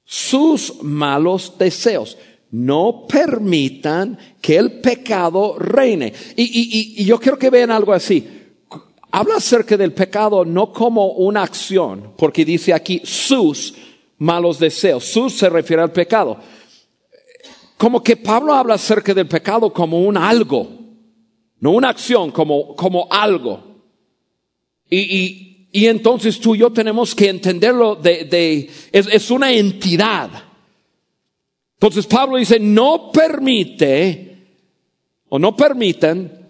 Sus 0.06 0.82
malos 0.84 1.54
deseos. 1.58 2.18
No 2.52 3.06
permitan 3.08 4.18
que 4.42 4.58
el 4.58 4.82
pecado 4.82 5.58
reine. 5.58 6.14
Y, 6.36 7.04
yo 7.06 7.20
quiero 7.20 7.40
que 7.40 7.50
vean 7.50 7.72
algo 7.72 7.94
así. 7.94 8.28
Habla 9.12 9.36
acerca 9.36 9.76
del 9.78 9.94
pecado 9.94 10.46
no 10.46 10.72
como 10.72 11.14
una 11.14 11.44
acción, 11.44 12.14
porque 12.18 12.46
dice 12.46 12.74
aquí 12.74 13.02
sus 13.04 13.74
malos 14.18 14.60
deseos. 14.60 15.04
Sus 15.06 15.34
se 15.34 15.50
refiere 15.50 15.82
al 15.82 15.92
pecado. 15.92 16.38
Como 17.78 18.04
que 18.04 18.16
Pablo 18.16 18.54
habla 18.54 18.76
acerca 18.76 19.14
del 19.14 19.28
pecado 19.28 19.74
como 19.74 20.02
un 20.02 20.16
algo, 20.16 20.70
no 21.60 21.72
una 21.72 21.90
acción, 21.90 22.32
como, 22.32 22.76
como 22.76 23.08
algo. 23.10 23.71
Y, 24.94 25.68
y, 25.72 25.86
entonces 25.88 26.40
tú 26.40 26.54
y 26.54 26.60
yo 26.60 26.72
tenemos 26.72 27.16
que 27.16 27.30
entenderlo 27.30 27.96
de, 27.96 28.26
de 28.26 28.70
es, 28.92 29.08
es 29.08 29.32
una 29.32 29.54
entidad. 29.54 30.30
Entonces 31.76 32.06
Pablo 32.06 32.38
dice, 32.38 32.60
no 32.60 33.10
permite 33.12 34.38
o 35.30 35.40
no 35.40 35.56
permitan 35.56 36.50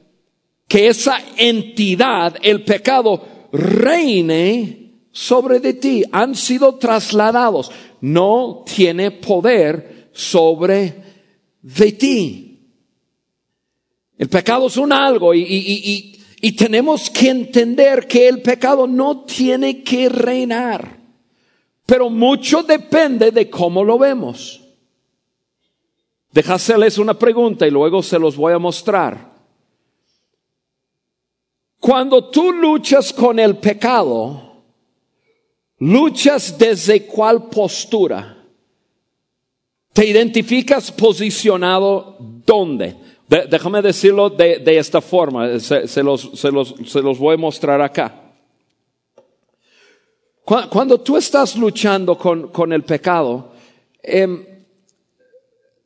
que 0.68 0.88
esa 0.88 1.20
entidad, 1.38 2.36
el 2.42 2.64
pecado, 2.64 3.24
reine 3.52 4.94
sobre 5.12 5.60
de 5.60 5.74
ti. 5.74 6.04
Han 6.12 6.36
sido 6.36 6.76
trasladados. 6.76 7.72
No 8.02 8.64
tiene 8.66 9.12
poder 9.12 10.10
sobre 10.14 10.96
de 11.62 11.92
ti. 11.92 12.52
El 14.18 14.30
pecado 14.30 14.68
es 14.68 14.78
un 14.78 14.94
algo 14.94 15.34
y, 15.34 15.42
y, 15.42 15.92
y, 15.92 16.21
y 16.42 16.54
tenemos 16.54 17.10
que 17.10 17.30
entender 17.30 18.08
que 18.08 18.28
el 18.28 18.42
pecado 18.42 18.88
no 18.88 19.26
tiene 19.26 19.84
que 19.84 20.10
reinar. 20.10 20.98
Pero 21.86 22.10
mucho 22.10 22.64
depende 22.64 23.32
de 23.32 23.50
cómo 23.50 23.84
lo 23.84 24.00
vemos. 24.00 24.60
Déjaseles 26.32 26.98
una 26.98 27.14
pregunta 27.14 27.68
y 27.68 27.72
luego 27.72 28.02
se 28.02 28.18
los 28.18 28.36
voy 28.36 28.54
a 28.54 28.60
mostrar. 28.60 29.32
Cuando 31.80 32.30
tú 32.30 32.52
luchas 32.52 33.14
con 33.14 33.38
el 33.38 33.58
pecado, 33.58 34.64
luchas 35.80 36.58
desde 36.58 37.06
cuál 37.06 37.50
postura? 37.50 38.38
¿Te 39.94 40.06
identificas 40.06 40.92
posicionado 40.92 42.16
dónde? 42.20 42.96
Déjame 43.32 43.82
decirlo 43.82 44.30
de, 44.30 44.78
esta 44.78 45.00
forma, 45.00 45.58
se, 45.60 46.04
los, 46.04 47.18
voy 47.18 47.36
a 47.36 47.38
mostrar 47.38 47.82
acá. 47.82 48.34
Cuando, 50.44 51.00
tú 51.00 51.16
estás 51.16 51.56
luchando 51.56 52.18
con, 52.18 52.74
el 52.74 52.84
pecado, 52.84 53.54
em, 54.04 54.46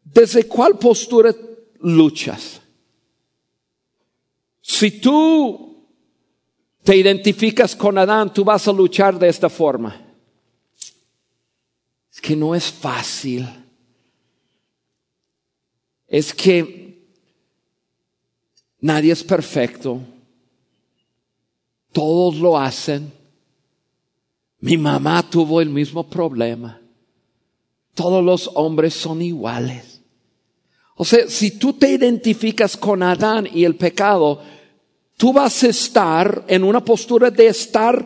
¿desde 0.04 0.48
cuál 0.48 0.80
postura 0.80 1.36
luchas? 1.82 2.62
Si 4.62 5.00
tú 5.00 5.88
te 6.84 6.98
identificas 6.98 7.76
con 7.76 7.96
Adán, 8.00 8.34
tú 8.34 8.44
vas 8.44 8.68
a 8.68 8.74
luchar 8.74 9.20
de 9.20 9.28
esta 9.28 9.50
forma. 9.50 10.02
Es 12.12 12.20
que 12.20 12.36
no 12.36 12.56
es 12.56 12.72
fácil. 12.72 13.48
Es 16.08 16.34
que 16.34 16.85
Nadie 18.86 19.14
es 19.14 19.24
perfecto. 19.24 20.00
Todos 21.92 22.36
lo 22.36 22.56
hacen. 22.56 23.12
Mi 24.60 24.78
mamá 24.78 25.28
tuvo 25.28 25.60
el 25.60 25.72
mismo 25.72 26.08
problema. 26.08 26.80
Todos 27.96 28.24
los 28.24 28.52
hombres 28.54 28.94
son 28.94 29.24
iguales. 29.24 30.02
O 30.98 31.04
sea, 31.04 31.28
si 31.28 31.58
tú 31.58 31.74
te 31.74 31.90
identificas 31.90 32.78
con 32.78 33.02
Adán 33.02 33.50
y 33.52 33.64
el 33.64 33.76
pecado, 33.76 34.44
tú 35.18 35.34
vas 35.34 35.64
a 35.64 35.70
estar 35.70 36.46
en 36.48 36.64
una 36.64 36.86
postura 36.86 37.32
de 37.32 37.48
estar 37.48 38.06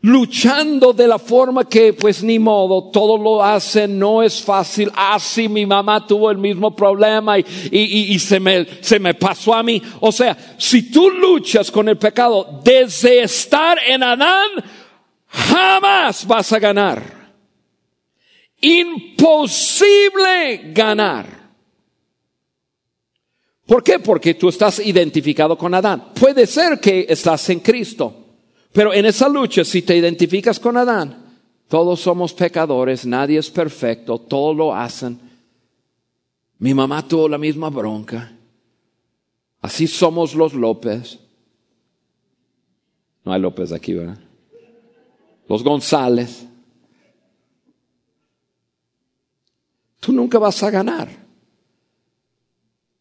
luchando 0.00 0.92
de 0.92 1.08
la 1.08 1.18
forma 1.18 1.68
que 1.68 1.92
pues 1.92 2.22
ni 2.22 2.38
modo, 2.38 2.90
todo 2.90 3.18
lo 3.18 3.42
hacen, 3.42 3.98
no 3.98 4.22
es 4.22 4.40
fácil, 4.42 4.92
así 4.94 5.46
ah, 5.46 5.48
mi 5.48 5.66
mamá 5.66 6.06
tuvo 6.06 6.30
el 6.30 6.38
mismo 6.38 6.74
problema 6.74 7.38
y, 7.38 7.44
y, 7.70 8.14
y, 8.14 8.18
se, 8.18 8.38
me, 8.38 8.66
se 8.80 8.98
me 8.98 9.14
pasó 9.14 9.54
a 9.54 9.62
mí. 9.62 9.82
O 10.00 10.12
sea, 10.12 10.36
si 10.58 10.90
tú 10.90 11.10
luchas 11.10 11.70
con 11.70 11.88
el 11.88 11.96
pecado 11.98 12.60
desde 12.62 13.22
estar 13.22 13.78
en 13.86 14.02
Adán, 14.02 14.48
jamás 15.26 16.26
vas 16.26 16.52
a 16.52 16.58
ganar. 16.58 17.18
Imposible 18.60 19.92
ganar. 20.72 21.38
¿Por 23.66 23.82
qué? 23.84 23.98
Porque 23.98 24.34
tú 24.34 24.48
estás 24.48 24.78
identificado 24.78 25.58
con 25.58 25.74
Adán. 25.74 26.12
Puede 26.18 26.46
ser 26.46 26.80
que 26.80 27.04
estás 27.08 27.50
en 27.50 27.60
Cristo. 27.60 28.27
Pero 28.72 28.92
en 28.92 29.06
esa 29.06 29.28
lucha, 29.28 29.64
si 29.64 29.82
te 29.82 29.96
identificas 29.96 30.60
con 30.60 30.76
Adán, 30.76 31.24
todos 31.68 32.00
somos 32.00 32.32
pecadores, 32.32 33.06
nadie 33.06 33.38
es 33.38 33.50
perfecto, 33.50 34.18
todos 34.18 34.56
lo 34.56 34.74
hacen. 34.74 35.20
Mi 36.58 36.74
mamá 36.74 37.06
tuvo 37.06 37.28
la 37.28 37.38
misma 37.38 37.70
bronca. 37.70 38.32
Así 39.60 39.86
somos 39.86 40.34
los 40.34 40.54
López. 40.54 41.18
No 43.24 43.32
hay 43.32 43.40
López 43.40 43.72
aquí, 43.72 43.94
¿verdad? 43.94 44.18
Los 45.48 45.62
González. 45.62 46.46
Tú 50.00 50.12
nunca 50.12 50.38
vas 50.38 50.62
a 50.62 50.70
ganar. 50.70 51.08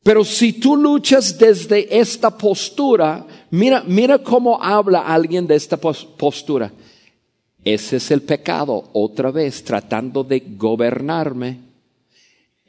Pero 0.03 0.23
si 0.23 0.53
tú 0.53 0.77
luchas 0.77 1.37
desde 1.37 1.99
esta 1.99 2.37
postura, 2.37 3.26
mira, 3.51 3.83
mira 3.85 4.19
cómo 4.19 4.61
habla 4.61 5.01
alguien 5.01 5.47
de 5.47 5.55
esta 5.55 5.77
postura. 5.77 6.71
Ese 7.63 7.97
es 7.97 8.11
el 8.11 8.21
pecado, 8.21 8.89
otra 8.93 9.29
vez 9.31 9.63
tratando 9.63 10.23
de 10.23 10.41
gobernarme. 10.55 11.59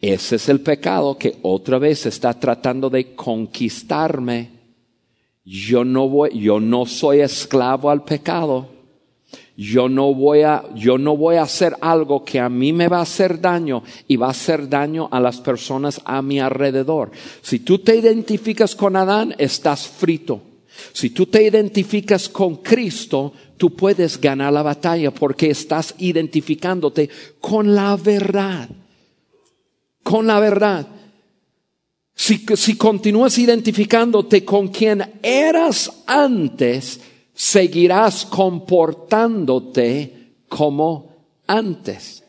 Ese 0.01 0.37
es 0.37 0.49
el 0.49 0.61
pecado 0.61 1.17
que 1.17 1.39
otra 1.43 1.79
vez 1.79 2.07
está 2.07 2.35
tratando 2.35 2.91
de 2.91 3.15
conquistarme. 3.15 4.51
Yo 5.45 5.85
no 5.85 6.09
voy, 6.09 6.39
yo 6.39 6.61
no 6.61 6.85
soy 6.87 7.21
esclavo 7.21 7.91
al 7.91 8.05
pecado. 8.05 8.69
yo 9.57 9.89
no 9.89 10.15
voy 10.15 10.43
a, 10.43 10.65
yo 10.77 10.99
no 10.99 11.17
voy 11.17 11.35
a 11.35 11.43
hacer 11.43 11.75
algo 11.81 12.25
que 12.25 12.39
a 12.39 12.49
mí 12.49 12.73
me 12.73 12.87
va 12.87 12.99
a 12.99 13.03
hacer 13.03 13.41
daño 13.41 13.83
y 14.07 14.17
va 14.17 14.29
a 14.29 14.31
hacer 14.31 14.69
daño 14.69 15.09
a 15.11 15.19
las 15.19 15.41
personas 15.41 16.01
a 16.05 16.23
mi 16.23 16.39
alrededor. 16.39 17.11
Si 17.43 17.59
tú 17.59 17.79
te 17.81 17.97
identificas 17.97 18.77
con 18.77 18.95
Adán, 18.95 19.35
estás 19.37 19.89
frito. 19.89 20.43
Si 20.93 21.11
tú 21.11 21.27
te 21.27 21.43
identificas 21.43 22.29
con 22.29 22.57
Cristo, 22.57 23.33
tú 23.57 23.75
puedes 23.75 24.21
ganar 24.21 24.53
la 24.53 24.63
batalla 24.63 25.11
porque 25.11 25.51
estás 25.51 25.95
identificándote 25.99 27.09
con 27.41 27.75
la 27.75 27.97
verdad. 27.97 28.69
Con 30.03 30.27
la 30.27 30.39
verdad. 30.41 30.87
Si, 32.15 32.45
si 32.57 32.77
continúas 32.77 33.39
identificándote 33.39 34.45
con 34.45 34.69
quien 34.69 35.19
eras 35.23 36.03
antes, 36.07 37.01
seguirás 37.35 38.27
comportándote 38.27 40.35
como 40.49 41.25
antes. 41.47 42.25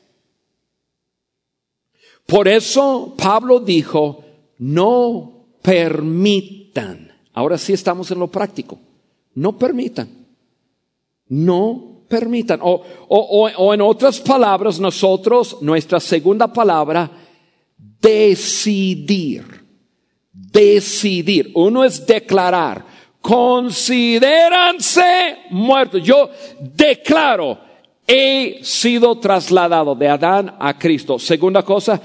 Por 2.25 2.47
eso 2.47 3.15
Pablo 3.17 3.59
dijo, 3.59 4.23
no 4.59 5.47
permitan. 5.63 7.08
Ahora 7.39 7.57
sí 7.57 7.71
estamos 7.71 8.11
en 8.11 8.19
lo 8.19 8.27
práctico. 8.27 8.77
No 9.35 9.57
permitan. 9.57 10.09
No 11.29 12.03
permitan. 12.09 12.59
O, 12.61 12.83
o, 13.07 13.49
o, 13.49 13.73
en 13.73 13.79
otras 13.79 14.19
palabras, 14.19 14.77
nosotros, 14.77 15.55
nuestra 15.61 16.01
segunda 16.01 16.51
palabra, 16.51 17.09
decidir. 18.01 19.45
Decidir. 20.33 21.53
Uno 21.55 21.85
es 21.85 22.05
declarar 22.05 22.85
considéranse 23.21 25.37
muertos. 25.51 26.03
Yo 26.03 26.29
declaro, 26.59 27.57
he 28.05 28.59
sido 28.63 29.17
trasladado 29.17 29.95
de 29.95 30.09
Adán 30.09 30.57
a 30.59 30.77
Cristo. 30.77 31.17
Segunda 31.17 31.63
cosa, 31.63 32.01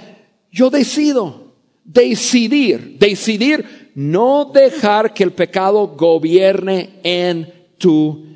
yo 0.52 0.70
decido, 0.70 1.56
decidir, 1.82 2.96
decidir 3.00 3.83
no 3.94 4.50
dejar 4.52 5.14
que 5.14 5.24
el 5.24 5.32
pecado 5.32 5.88
gobierne 5.88 7.00
en 7.02 7.52
tu 7.78 8.26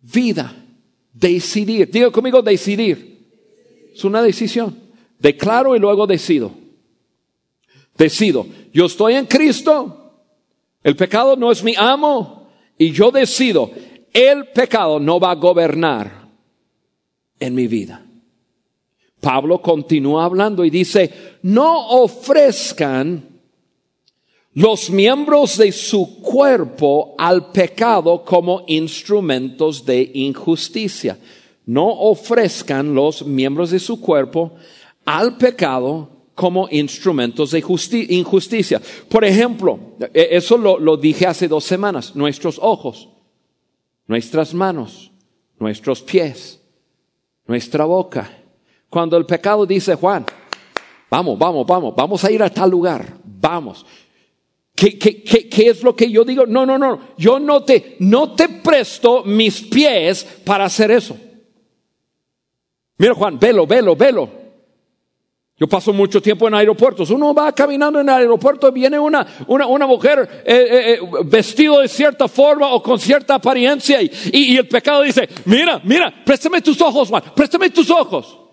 vida. 0.00 0.54
Decidir, 1.12 1.90
diga 1.90 2.10
conmigo 2.10 2.42
decidir. 2.42 3.28
Es 3.94 4.04
una 4.04 4.22
decisión. 4.22 4.76
Declaro 5.18 5.76
y 5.76 5.78
luego 5.78 6.06
decido. 6.06 6.52
Decido, 7.96 8.46
yo 8.72 8.86
estoy 8.86 9.14
en 9.14 9.26
Cristo, 9.26 10.14
el 10.82 10.96
pecado 10.96 11.36
no 11.36 11.52
es 11.52 11.62
mi 11.62 11.74
amo 11.76 12.48
y 12.78 12.92
yo 12.92 13.10
decido, 13.10 13.70
el 14.14 14.46
pecado 14.48 14.98
no 14.98 15.20
va 15.20 15.32
a 15.32 15.34
gobernar 15.34 16.28
en 17.38 17.54
mi 17.54 17.66
vida. 17.66 18.02
Pablo 19.20 19.60
continúa 19.60 20.24
hablando 20.24 20.64
y 20.64 20.70
dice, 20.70 21.38
no 21.42 21.88
ofrezcan 21.88 23.29
los 24.54 24.90
miembros 24.90 25.56
de 25.58 25.70
su 25.72 26.20
cuerpo 26.20 27.14
al 27.18 27.52
pecado 27.52 28.24
como 28.24 28.64
instrumentos 28.66 29.84
de 29.84 30.10
injusticia. 30.14 31.18
No 31.66 31.88
ofrezcan 31.88 32.94
los 32.94 33.24
miembros 33.24 33.70
de 33.70 33.78
su 33.78 34.00
cuerpo 34.00 34.52
al 35.04 35.36
pecado 35.36 36.08
como 36.34 36.68
instrumentos 36.70 37.50
de 37.50 37.58
injusticia. 38.08 38.80
Por 39.08 39.24
ejemplo, 39.24 39.78
e-, 40.12 40.28
eso 40.32 40.56
lo, 40.56 40.78
lo 40.78 40.96
dije 40.96 41.26
hace 41.26 41.46
dos 41.46 41.64
semanas, 41.64 42.16
nuestros 42.16 42.58
ojos, 42.60 43.08
nuestras 44.06 44.52
manos, 44.54 45.12
nuestros 45.58 46.02
pies, 46.02 46.60
nuestra 47.46 47.84
boca. 47.84 48.38
Cuando 48.88 49.16
el 49.16 49.26
pecado 49.26 49.64
dice, 49.66 49.94
Juan, 49.94 50.24
vamos, 51.08 51.38
vamos, 51.38 51.66
vamos, 51.66 51.94
vamos 51.94 52.24
a 52.24 52.30
ir 52.32 52.42
a 52.42 52.50
tal 52.50 52.70
lugar, 52.70 53.06
vamos. 53.24 53.86
¿Qué, 54.80 54.98
qué, 54.98 55.22
qué, 55.22 55.68
es 55.68 55.82
lo 55.82 55.94
que 55.94 56.10
yo 56.10 56.24
digo? 56.24 56.46
No, 56.46 56.64
no, 56.64 56.78
no, 56.78 57.08
yo 57.18 57.38
no 57.38 57.62
te, 57.64 57.96
no 57.98 58.32
te 58.32 58.48
presto 58.48 59.24
mis 59.24 59.60
pies 59.60 60.24
para 60.42 60.64
hacer 60.64 60.90
eso. 60.90 61.18
Mira 62.96 63.12
Juan, 63.12 63.38
velo, 63.38 63.66
velo, 63.66 63.94
velo. 63.94 64.30
Yo 65.58 65.68
paso 65.68 65.92
mucho 65.92 66.22
tiempo 66.22 66.48
en 66.48 66.54
aeropuertos. 66.54 67.10
Uno 67.10 67.34
va 67.34 67.52
caminando 67.52 68.00
en 68.00 68.08
el 68.08 68.14
aeropuerto 68.14 68.72
viene 68.72 68.98
una, 68.98 69.26
una, 69.48 69.66
una 69.66 69.86
mujer 69.86 70.42
eh, 70.46 70.54
eh, 70.70 70.92
eh, 70.94 71.00
vestido 71.26 71.80
de 71.80 71.86
cierta 71.88 72.26
forma 72.26 72.72
o 72.72 72.82
con 72.82 72.98
cierta 72.98 73.34
apariencia 73.34 74.00
y, 74.00 74.10
y, 74.32 74.54
y, 74.54 74.56
el 74.56 74.66
pecado 74.66 75.02
dice, 75.02 75.28
mira, 75.44 75.82
mira, 75.84 76.10
préstame 76.24 76.62
tus 76.62 76.80
ojos, 76.80 77.10
Juan, 77.10 77.22
préstame 77.36 77.68
tus 77.68 77.90
ojos. 77.90 78.49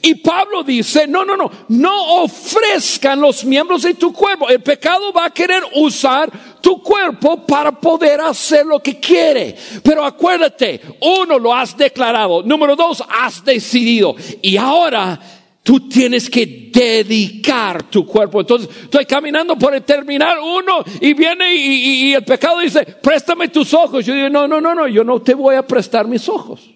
Y 0.00 0.14
Pablo 0.16 0.62
dice, 0.62 1.06
no, 1.06 1.24
no, 1.24 1.36
no, 1.36 1.50
no 1.68 2.22
ofrezcan 2.22 3.20
los 3.20 3.44
miembros 3.44 3.82
de 3.82 3.94
tu 3.94 4.12
cuerpo. 4.12 4.48
El 4.48 4.62
pecado 4.62 5.12
va 5.12 5.26
a 5.26 5.30
querer 5.30 5.62
usar 5.74 6.30
tu 6.60 6.82
cuerpo 6.82 7.44
para 7.44 7.72
poder 7.72 8.20
hacer 8.20 8.64
lo 8.64 8.80
que 8.80 8.98
quiere. 8.98 9.54
Pero 9.82 10.04
acuérdate, 10.04 10.80
uno 11.00 11.38
lo 11.38 11.54
has 11.54 11.76
declarado, 11.76 12.42
número 12.42 12.76
dos, 12.76 13.02
has 13.08 13.44
decidido. 13.44 14.14
Y 14.40 14.56
ahora 14.56 15.20
tú 15.62 15.88
tienes 15.88 16.28
que 16.28 16.70
dedicar 16.72 17.84
tu 17.84 18.06
cuerpo. 18.06 18.40
Entonces, 18.40 18.68
estoy 18.84 19.04
caminando 19.04 19.56
por 19.56 19.74
el 19.74 19.82
terminal 19.82 20.38
uno 20.38 20.84
y 21.00 21.14
viene 21.14 21.54
y, 21.54 22.08
y, 22.08 22.14
el 22.14 22.24
pecado 22.24 22.60
dice, 22.60 22.84
préstame 22.84 23.48
tus 23.48 23.72
ojos. 23.74 24.04
Yo 24.04 24.14
digo, 24.14 24.28
no, 24.28 24.48
no, 24.48 24.60
no, 24.60 24.74
no, 24.74 24.88
yo 24.88 25.04
no 25.04 25.20
te 25.20 25.34
voy 25.34 25.56
a 25.56 25.66
prestar 25.66 26.06
mis 26.06 26.28
ojos. 26.28 26.70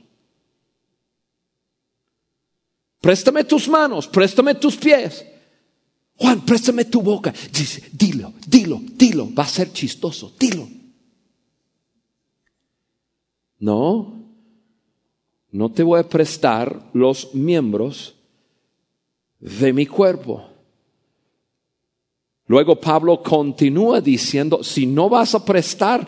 Préstame 3.07 3.45
tus 3.45 3.69
manos, 3.69 4.09
préstame 4.09 4.53
tus 4.57 4.77
pies. 4.77 5.25
Juan, 6.17 6.41
préstame 6.41 6.85
tu 6.85 7.01
boca. 7.01 7.33
Dice, 7.53 7.89
dilo, 7.93 8.33
dilo, 8.45 8.81
dilo. 8.83 9.29
Va 9.33 9.45
a 9.45 9.47
ser 9.47 9.73
chistoso, 9.73 10.33
dilo. 10.37 10.67
No, 13.61 14.13
no 15.53 15.71
te 15.71 15.85
voy 15.85 16.01
a 16.01 16.09
prestar 16.09 16.91
los 16.95 17.33
miembros 17.33 18.17
de 19.39 19.73
mi 19.73 19.87
cuerpo. 19.87 20.45
Luego 22.49 22.75
Pablo 22.75 23.23
continúa 23.23 24.01
diciendo, 24.01 24.65
si 24.65 24.85
no 24.85 25.09
vas 25.09 25.33
a 25.37 25.45
prestar 25.45 26.05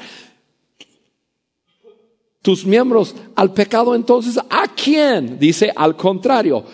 tus 2.42 2.66
miembros 2.66 3.14
al 3.36 3.52
pecado, 3.52 3.94
entonces 3.94 4.36
¿a 4.50 4.66
quién? 4.74 5.38
Dice, 5.38 5.72
al 5.76 5.96
contrario, 5.96 6.64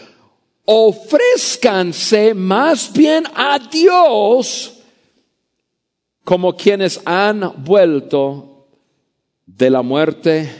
ofrezcanse 0.64 2.34
más 2.34 2.92
bien 2.92 3.24
a 3.34 3.58
Dios 3.58 4.82
como 6.24 6.56
quienes 6.56 7.00
han 7.04 7.64
vuelto 7.64 8.68
de 9.46 9.70
la 9.70 9.82
muerte 9.82 10.50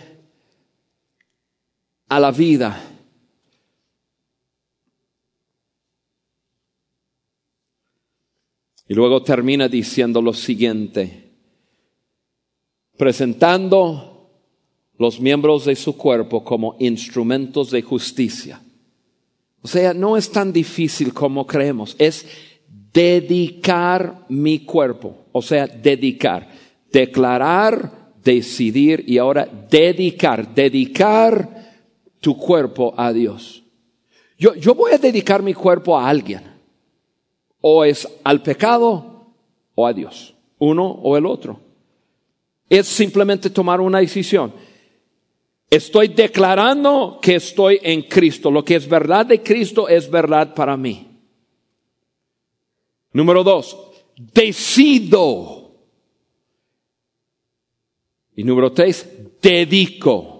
a 2.08 2.20
la 2.20 2.30
vida. 2.30 2.90
Y 8.86 8.94
luego 8.94 9.22
termina 9.22 9.66
diciendo 9.68 10.20
lo 10.20 10.34
siguiente, 10.34 11.32
presentando 12.98 14.30
los 14.98 15.18
miembros 15.18 15.64
de 15.64 15.74
su 15.74 15.96
cuerpo 15.96 16.44
como 16.44 16.76
instrumentos 16.78 17.70
de 17.70 17.80
justicia. 17.80 18.63
O 19.64 19.68
sea, 19.68 19.94
no 19.94 20.18
es 20.18 20.31
tan 20.31 20.53
difícil 20.53 21.14
como 21.14 21.46
creemos, 21.46 21.96
es 21.98 22.27
dedicar 22.92 24.27
mi 24.29 24.59
cuerpo, 24.59 25.16
o 25.33 25.40
sea, 25.40 25.66
dedicar, 25.66 26.50
declarar, 26.92 28.12
decidir 28.22 29.03
y 29.07 29.16
ahora 29.16 29.48
dedicar, 29.71 30.54
dedicar 30.54 31.48
tu 32.21 32.37
cuerpo 32.37 32.92
a 32.94 33.10
Dios. 33.10 33.65
Yo, 34.38 34.54
yo 34.54 34.75
voy 34.75 34.92
a 34.92 34.98
dedicar 34.98 35.42
mi 35.42 35.54
cuerpo 35.54 35.98
a 35.98 36.10
alguien, 36.10 36.42
o 37.62 37.87
es 37.87 38.06
al 38.23 38.42
pecado 38.42 39.33
o 39.75 39.87
a 39.87 39.94
Dios, 39.94 40.35
uno 40.58 40.87
o 40.87 41.17
el 41.17 41.25
otro. 41.25 41.58
Es 42.69 42.87
simplemente 42.87 43.48
tomar 43.48 43.81
una 43.81 44.00
decisión. 44.00 44.52
Estoy 45.71 46.08
declarando 46.08 47.19
que 47.21 47.37
estoy 47.37 47.81
en 47.83 48.02
Cristo. 48.02 48.50
Lo 48.50 48.65
que 48.65 48.77
es 48.77 48.88
verdad 48.88 49.27
de 49.27 49.42
Cristo 49.42 49.88
es 49.88 50.10
verdad 50.10 50.54
para 50.54 50.77
mí. 50.77 51.08
Número 53.12 53.44
dos, 53.44 53.77
decido. 54.17 55.73
Y 58.37 58.44
número 58.44 58.73
tres, 58.73 59.08
dedico. 59.40 60.33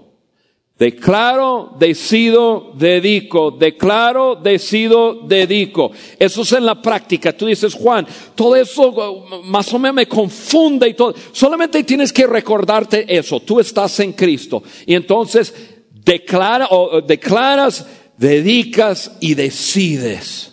Declaro, 0.77 1.77
decido, 1.79 2.73
dedico. 2.75 3.53
Declaro, 3.53 4.35
decido, 4.35 5.21
dedico. 5.23 5.93
Eso 6.19 6.43
es 6.43 6.53
en 6.53 6.67
la 6.67 6.83
práctica. 6.83 7.33
Tú 7.33 7.47
dices, 7.47 7.75
Juan, 7.75 8.07
todo 8.35 8.57
eso 8.57 8.91
uh, 8.91 9.43
más 9.45 9.73
o 9.73 9.79
menos 9.79 9.95
me 9.95 10.09
confunde 10.09 10.89
y 10.89 10.95
todo. 10.95 11.15
Solamente 11.33 11.85
tienes 11.85 12.13
que 12.13 12.27
recordarte 12.27 13.07
eso. 13.17 13.39
Tú 13.41 13.61
estás 13.61 14.01
en 14.01 14.15
Cristo. 14.15 14.65
Y 14.85 14.95
entonces 14.95 15.55
declara, 15.93 16.67
o, 16.71 17.01
declaras, 17.01 17.87
dedicas 18.19 19.17
y 19.21 19.35
decides. 19.35 20.51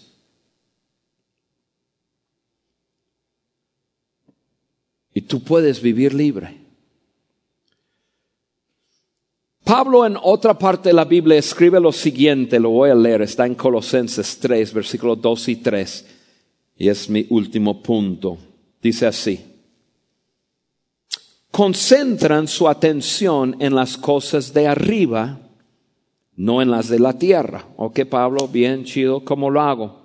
Y 5.16 5.22
tú 5.22 5.44
puedes 5.44 5.82
vivir 5.82 6.14
libre. 6.14 6.61
Pablo 9.64 10.06
en 10.06 10.18
otra 10.22 10.58
parte 10.58 10.90
de 10.90 10.94
la 10.94 11.06
Biblia 11.06 11.38
escribe 11.38 11.80
lo 11.80 11.92
siguiente, 11.92 12.60
lo 12.60 12.72
voy 12.72 12.90
a 12.90 12.96
leer, 12.96 13.22
está 13.22 13.46
en 13.46 13.56
Colosenses 13.56 14.40
3, 14.40 14.74
versículos 14.74 15.22
2 15.22 15.48
y 15.50 15.56
3, 15.58 16.06
y 16.78 16.90
es 16.90 17.10
mi 17.10 17.26
último 17.30 17.82
punto. 17.82 18.38
Dice 18.82 19.06
así, 19.06 19.40
concentran 21.52 22.48
su 22.48 22.68
atención 22.68 23.56
en 23.60 23.76
las 23.76 23.98
cosas 23.98 24.52
de 24.54 24.68
arriba, 24.68 25.40
no 26.36 26.62
en 26.62 26.72
las 26.72 26.90
de 26.90 27.00
la 27.00 27.18
tierra. 27.18 27.66
Ok, 27.78 28.06
Pablo, 28.06 28.48
bien 28.48 28.84
chido, 28.84 29.24
¿cómo 29.24 29.50
lo 29.50 29.62
hago? 29.62 30.02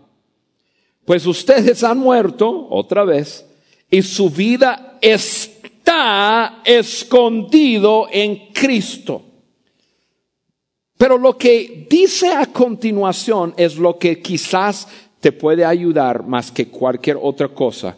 Pues 1.07 1.25
ustedes 1.25 1.83
han 1.83 1.99
muerto 1.99 2.69
otra 2.69 3.05
vez 3.05 3.47
y 3.91 4.03
su 4.03 4.29
vida 4.29 4.99
está 5.01 6.61
escondido 6.65 8.09
en 8.11 8.53
Cristo. 8.53 9.23
Pero 10.97 11.18
lo 11.18 11.36
que 11.36 11.86
dice 11.90 12.32
a 12.32 12.47
continuación 12.47 13.55
es 13.57 13.76
lo 13.76 13.99
que 13.99 14.20
quizás 14.20 14.88
te 15.20 15.32
puede 15.32 15.64
ayudar 15.64 16.26
más 16.26 16.51
que 16.51 16.68
cualquier 16.68 17.18
otra 17.20 17.49
cosa 17.49 17.97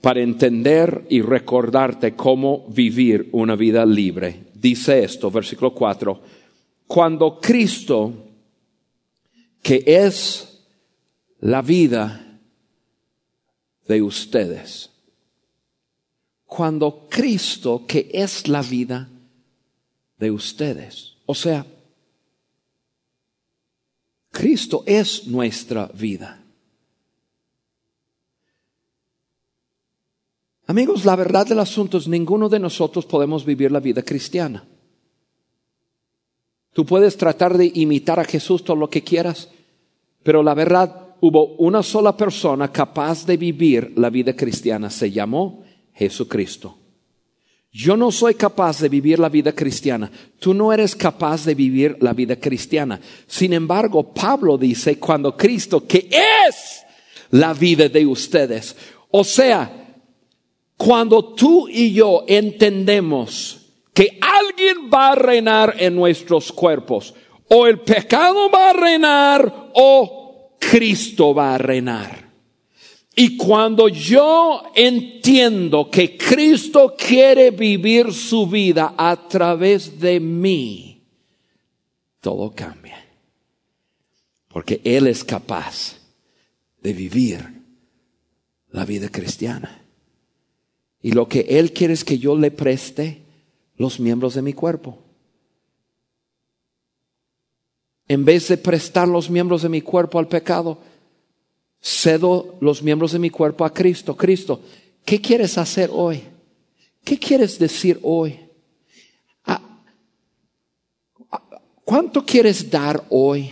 para 0.00 0.20
entender 0.20 1.06
y 1.08 1.22
recordarte 1.22 2.14
cómo 2.14 2.66
vivir 2.68 3.30
una 3.32 3.56
vida 3.56 3.86
libre. 3.86 4.44
Dice 4.52 5.02
esto, 5.02 5.30
versículo 5.30 5.74
4, 5.74 6.20
cuando 6.86 7.40
Cristo, 7.40 8.12
que 9.62 9.82
es 9.86 10.62
la 11.40 11.62
vida 11.62 12.38
de 13.88 14.02
ustedes, 14.02 14.90
cuando 16.44 17.06
Cristo, 17.08 17.84
que 17.86 18.10
es 18.12 18.46
la 18.46 18.62
vida 18.62 19.08
de 20.18 20.30
ustedes, 20.30 21.14
o 21.26 21.34
sea, 21.34 21.64
Cristo 24.34 24.82
es 24.84 25.28
nuestra 25.28 25.86
vida. 25.94 26.42
Amigos, 30.66 31.04
la 31.04 31.14
verdad 31.14 31.46
del 31.46 31.60
asunto 31.60 31.98
es 31.98 32.08
ninguno 32.08 32.48
de 32.48 32.58
nosotros 32.58 33.06
podemos 33.06 33.44
vivir 33.44 33.70
la 33.70 33.78
vida 33.78 34.02
cristiana. 34.02 34.66
Tú 36.72 36.84
puedes 36.84 37.16
tratar 37.16 37.56
de 37.56 37.70
imitar 37.76 38.18
a 38.18 38.24
Jesús 38.24 38.64
todo 38.64 38.76
lo 38.76 38.90
que 38.90 39.04
quieras, 39.04 39.50
pero 40.24 40.42
la 40.42 40.54
verdad, 40.54 41.14
hubo 41.20 41.54
una 41.58 41.84
sola 41.84 42.16
persona 42.16 42.72
capaz 42.72 43.24
de 43.24 43.36
vivir 43.36 43.92
la 43.96 44.10
vida 44.10 44.34
cristiana, 44.34 44.90
se 44.90 45.12
llamó 45.12 45.62
Jesucristo. 45.92 46.76
Yo 47.76 47.96
no 47.96 48.12
soy 48.12 48.36
capaz 48.36 48.78
de 48.78 48.88
vivir 48.88 49.18
la 49.18 49.28
vida 49.28 49.50
cristiana. 49.50 50.08
Tú 50.38 50.54
no 50.54 50.72
eres 50.72 50.94
capaz 50.94 51.44
de 51.44 51.56
vivir 51.56 51.96
la 52.00 52.12
vida 52.12 52.36
cristiana. 52.36 53.00
Sin 53.26 53.52
embargo, 53.52 54.14
Pablo 54.14 54.56
dice, 54.56 55.00
cuando 55.00 55.36
Cristo, 55.36 55.84
que 55.84 56.08
es 56.08 56.84
la 57.32 57.52
vida 57.52 57.88
de 57.88 58.06
ustedes, 58.06 58.76
o 59.10 59.24
sea, 59.24 59.92
cuando 60.76 61.34
tú 61.34 61.68
y 61.68 61.92
yo 61.92 62.24
entendemos 62.28 63.72
que 63.92 64.20
alguien 64.20 64.88
va 64.88 65.10
a 65.10 65.16
reinar 65.16 65.74
en 65.76 65.96
nuestros 65.96 66.52
cuerpos, 66.52 67.12
o 67.48 67.66
el 67.66 67.80
pecado 67.80 68.50
va 68.50 68.70
a 68.70 68.72
reinar, 68.74 69.70
o 69.74 70.56
Cristo 70.60 71.34
va 71.34 71.56
a 71.56 71.58
reinar. 71.58 72.23
Y 73.16 73.36
cuando 73.36 73.88
yo 73.88 74.62
entiendo 74.74 75.88
que 75.88 76.16
Cristo 76.16 76.94
quiere 76.98 77.52
vivir 77.52 78.12
su 78.12 78.46
vida 78.46 78.94
a 78.96 79.28
través 79.28 80.00
de 80.00 80.18
mí, 80.18 81.02
todo 82.20 82.52
cambia. 82.52 82.98
Porque 84.48 84.80
Él 84.82 85.06
es 85.06 85.22
capaz 85.22 85.96
de 86.82 86.92
vivir 86.92 87.62
la 88.70 88.84
vida 88.84 89.08
cristiana. 89.08 89.82
Y 91.00 91.12
lo 91.12 91.28
que 91.28 91.40
Él 91.40 91.72
quiere 91.72 91.94
es 91.94 92.04
que 92.04 92.18
yo 92.18 92.36
le 92.36 92.50
preste 92.50 93.22
los 93.76 94.00
miembros 94.00 94.34
de 94.34 94.42
mi 94.42 94.52
cuerpo. 94.52 94.98
En 98.08 98.24
vez 98.24 98.48
de 98.48 98.56
prestar 98.56 99.06
los 99.06 99.30
miembros 99.30 99.62
de 99.62 99.68
mi 99.68 99.80
cuerpo 99.80 100.18
al 100.18 100.28
pecado, 100.28 100.78
cedo 101.84 102.56
los 102.60 102.82
miembros 102.82 103.12
de 103.12 103.18
mi 103.18 103.28
cuerpo 103.28 103.64
a 103.64 103.72
Cristo. 103.72 104.16
Cristo, 104.16 104.62
¿qué 105.04 105.20
quieres 105.20 105.58
hacer 105.58 105.90
hoy? 105.92 106.22
¿Qué 107.04 107.18
quieres 107.18 107.58
decir 107.58 108.00
hoy? 108.02 108.40
Ah, 109.44 109.60
¿Cuánto 111.84 112.24
quieres 112.24 112.70
dar 112.70 113.04
hoy? 113.10 113.50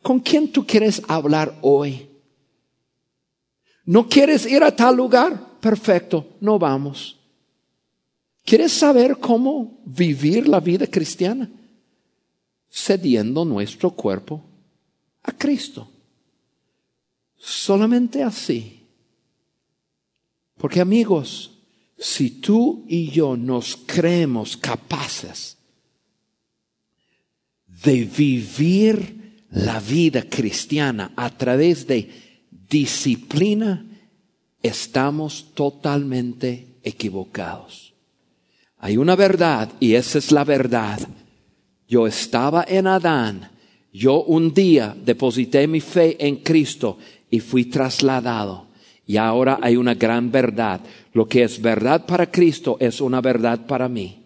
¿Con 0.00 0.20
quién 0.20 0.50
tú 0.50 0.66
quieres 0.66 1.02
hablar 1.06 1.58
hoy? 1.60 2.08
¿No 3.84 4.08
quieres 4.08 4.46
ir 4.46 4.62
a 4.64 4.74
tal 4.74 4.96
lugar? 4.96 5.58
Perfecto, 5.60 6.26
no 6.40 6.58
vamos. 6.58 7.18
¿Quieres 8.42 8.72
saber 8.72 9.18
cómo 9.18 9.78
vivir 9.84 10.48
la 10.48 10.60
vida 10.60 10.86
cristiana? 10.86 11.50
Cediendo 12.70 13.44
nuestro 13.44 13.90
cuerpo 13.90 14.42
a 15.22 15.32
Cristo. 15.32 15.88
Solamente 17.36 18.22
así. 18.22 18.80
Porque 20.56 20.80
amigos, 20.80 21.58
si 21.98 22.30
tú 22.30 22.84
y 22.88 23.10
yo 23.10 23.36
nos 23.36 23.76
creemos 23.86 24.56
capaces 24.56 25.56
de 27.66 28.04
vivir 28.04 29.44
la 29.50 29.80
vida 29.80 30.22
cristiana 30.22 31.12
a 31.16 31.30
través 31.30 31.86
de 31.86 32.10
disciplina, 32.50 33.84
estamos 34.62 35.52
totalmente 35.54 36.78
equivocados. 36.82 37.94
Hay 38.78 38.96
una 38.96 39.16
verdad 39.16 39.70
y 39.80 39.94
esa 39.94 40.18
es 40.18 40.32
la 40.32 40.44
verdad. 40.44 41.00
Yo 41.88 42.06
estaba 42.06 42.64
en 42.66 42.86
Adán, 42.86 43.50
yo 43.92 44.22
un 44.24 44.52
día 44.52 44.96
deposité 45.04 45.66
mi 45.66 45.80
fe 45.80 46.16
en 46.26 46.36
Cristo 46.36 46.98
y 47.36 47.40
fui 47.40 47.66
trasladado. 47.66 48.66
Y 49.06 49.18
ahora 49.18 49.58
hay 49.60 49.76
una 49.76 49.94
gran 49.94 50.32
verdad. 50.32 50.80
Lo 51.12 51.28
que 51.28 51.42
es 51.42 51.60
verdad 51.60 52.06
para 52.06 52.30
Cristo 52.30 52.78
es 52.80 53.02
una 53.02 53.20
verdad 53.20 53.66
para 53.66 53.88
mí. 53.88 54.24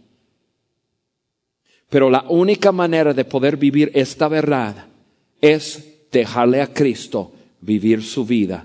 Pero 1.88 2.08
la 2.08 2.24
única 2.28 2.70
manera 2.70 3.12
de 3.12 3.24
poder 3.24 3.56
vivir 3.56 3.90
esta 3.94 4.28
verdad 4.28 4.86
es 5.40 6.08
dejarle 6.12 6.62
a 6.62 6.72
Cristo 6.72 7.32
vivir 7.60 8.04
su 8.04 8.24
vida 8.24 8.64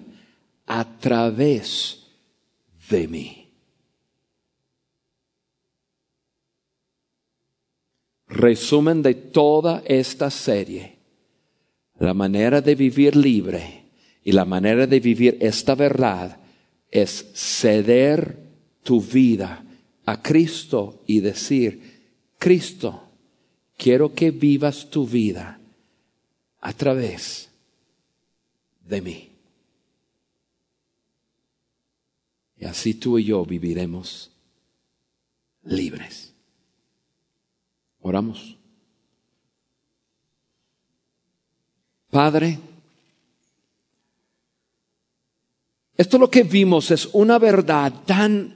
a 0.67 0.85
través 0.99 2.05
de 2.87 3.07
mí. 3.07 3.47
Resumen 8.27 9.01
de 9.01 9.15
toda 9.15 9.81
esta 9.85 10.29
serie. 10.29 10.99
La 11.97 12.13
manera 12.13 12.61
de 12.61 12.75
vivir 12.75 13.15
libre 13.15 13.84
y 14.25 14.31
la 14.31 14.43
manera 14.43 14.87
de 14.87 14.99
vivir 14.99 15.37
esta 15.39 15.75
verdad 15.75 16.39
es 16.89 17.31
ceder 17.35 18.39
tu 18.83 18.99
vida 18.99 19.63
a 20.03 20.21
Cristo 20.21 21.03
y 21.05 21.19
decir, 21.19 22.01
Cristo, 22.39 23.07
quiero 23.77 24.15
que 24.15 24.31
vivas 24.31 24.89
tu 24.89 25.05
vida 25.05 25.59
a 26.59 26.73
través 26.73 27.51
de 28.87 29.01
mí. 29.01 29.29
Y 32.57 32.65
así 32.65 32.95
tú 32.95 33.19
y 33.19 33.25
yo 33.25 33.45
viviremos 33.45 34.31
libres. 35.65 36.33
Oramos. 38.01 38.57
Padre, 42.09 42.57
Esto 45.97 46.17
lo 46.17 46.29
que 46.29 46.43
vimos 46.43 46.91
es 46.91 47.09
una 47.13 47.39
verdad 47.39 47.93
tan, 48.05 48.55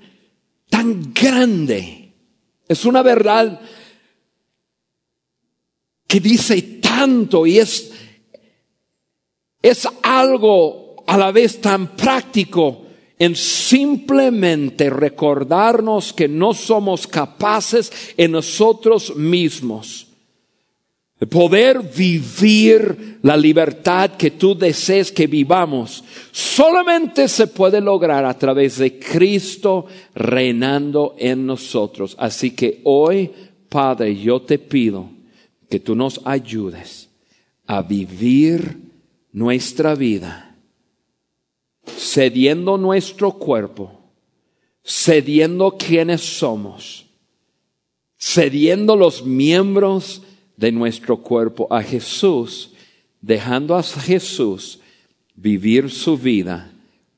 tan 0.70 1.14
grande. 1.14 2.14
Es 2.68 2.86
una 2.86 3.02
verdad 3.02 3.62
que 6.06 6.20
dice 6.20 6.62
tanto 6.82 7.46
y 7.46 7.60
es, 7.60 7.92
es 9.62 9.88
algo 10.04 11.04
a 11.08 11.18
la 11.18 11.32
vez 11.32 11.62
tan 11.62 11.96
práctico 11.96 12.86
en 13.18 13.36
simplemente 13.36 14.90
recordarnos 14.90 16.14
que 16.14 16.28
no 16.28 16.54
somos 16.54 17.08
capaces 17.08 17.92
en 18.18 18.32
nosotros 18.32 19.16
mismos 19.16 20.09
poder 21.28 21.82
vivir 21.82 23.20
la 23.24 23.36
libertad 23.36 24.12
que 24.12 24.32
tú 24.32 24.56
desees 24.56 25.12
que 25.12 25.28
vivamos, 25.28 26.04
solamente 26.32 27.28
se 27.28 27.48
puede 27.48 27.82
lograr 27.82 28.24
a 28.24 28.38
través 28.38 28.78
de 28.78 28.98
Cristo 28.98 29.86
reinando 30.16 31.16
en 31.18 31.46
nosotros. 31.46 32.16
Así 32.18 32.52
que 32.52 32.80
hoy, 32.86 33.32
Padre, 33.68 34.16
yo 34.16 34.42
te 34.42 34.58
pido 34.60 35.10
que 35.70 35.82
tú 35.82 35.94
nos 35.94 36.22
ayudes 36.24 37.10
a 37.68 37.82
vivir 37.82 38.78
nuestra 39.34 39.96
vida, 39.96 40.56
cediendo 41.86 42.78
nuestro 42.78 43.34
cuerpo, 43.34 44.00
cediendo 44.86 45.78
quienes 45.78 46.22
somos, 46.22 47.08
cediendo 48.18 48.96
los 48.96 49.26
miembros 49.26 50.24
de 50.60 50.74
nuestro 50.74 51.22
cuerpo 51.22 51.68
a 51.74 51.82
Jesús, 51.82 52.74
dejando 53.22 53.78
a 53.78 53.82
Jesús 53.82 54.82
vivir 55.34 55.90
su 55.90 56.18
vida 56.18 56.70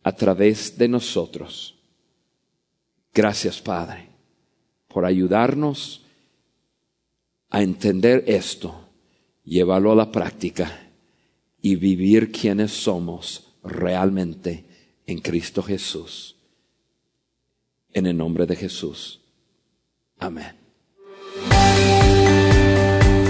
a 0.03 0.11
través 0.11 0.77
de 0.77 0.87
nosotros. 0.87 1.73
Gracias, 3.11 3.59
Padre, 3.59 4.09
por 4.87 5.05
ayudarnos 5.05 6.05
a 7.49 7.63
entender 7.63 8.23
esto, 8.27 8.87
llevarlo 9.43 9.91
a 9.91 9.95
la 9.95 10.11
práctica 10.11 10.91
y 11.63 11.75
vivir 11.75 12.31
quienes 12.31 12.71
somos 12.71 13.53
realmente 13.63 14.65
en 15.07 15.17
Cristo 15.17 15.63
Jesús. 15.63 16.35
En 17.91 18.05
el 18.05 18.15
nombre 18.15 18.45
de 18.45 18.55
Jesús. 18.55 19.19
Amén. 20.19 20.61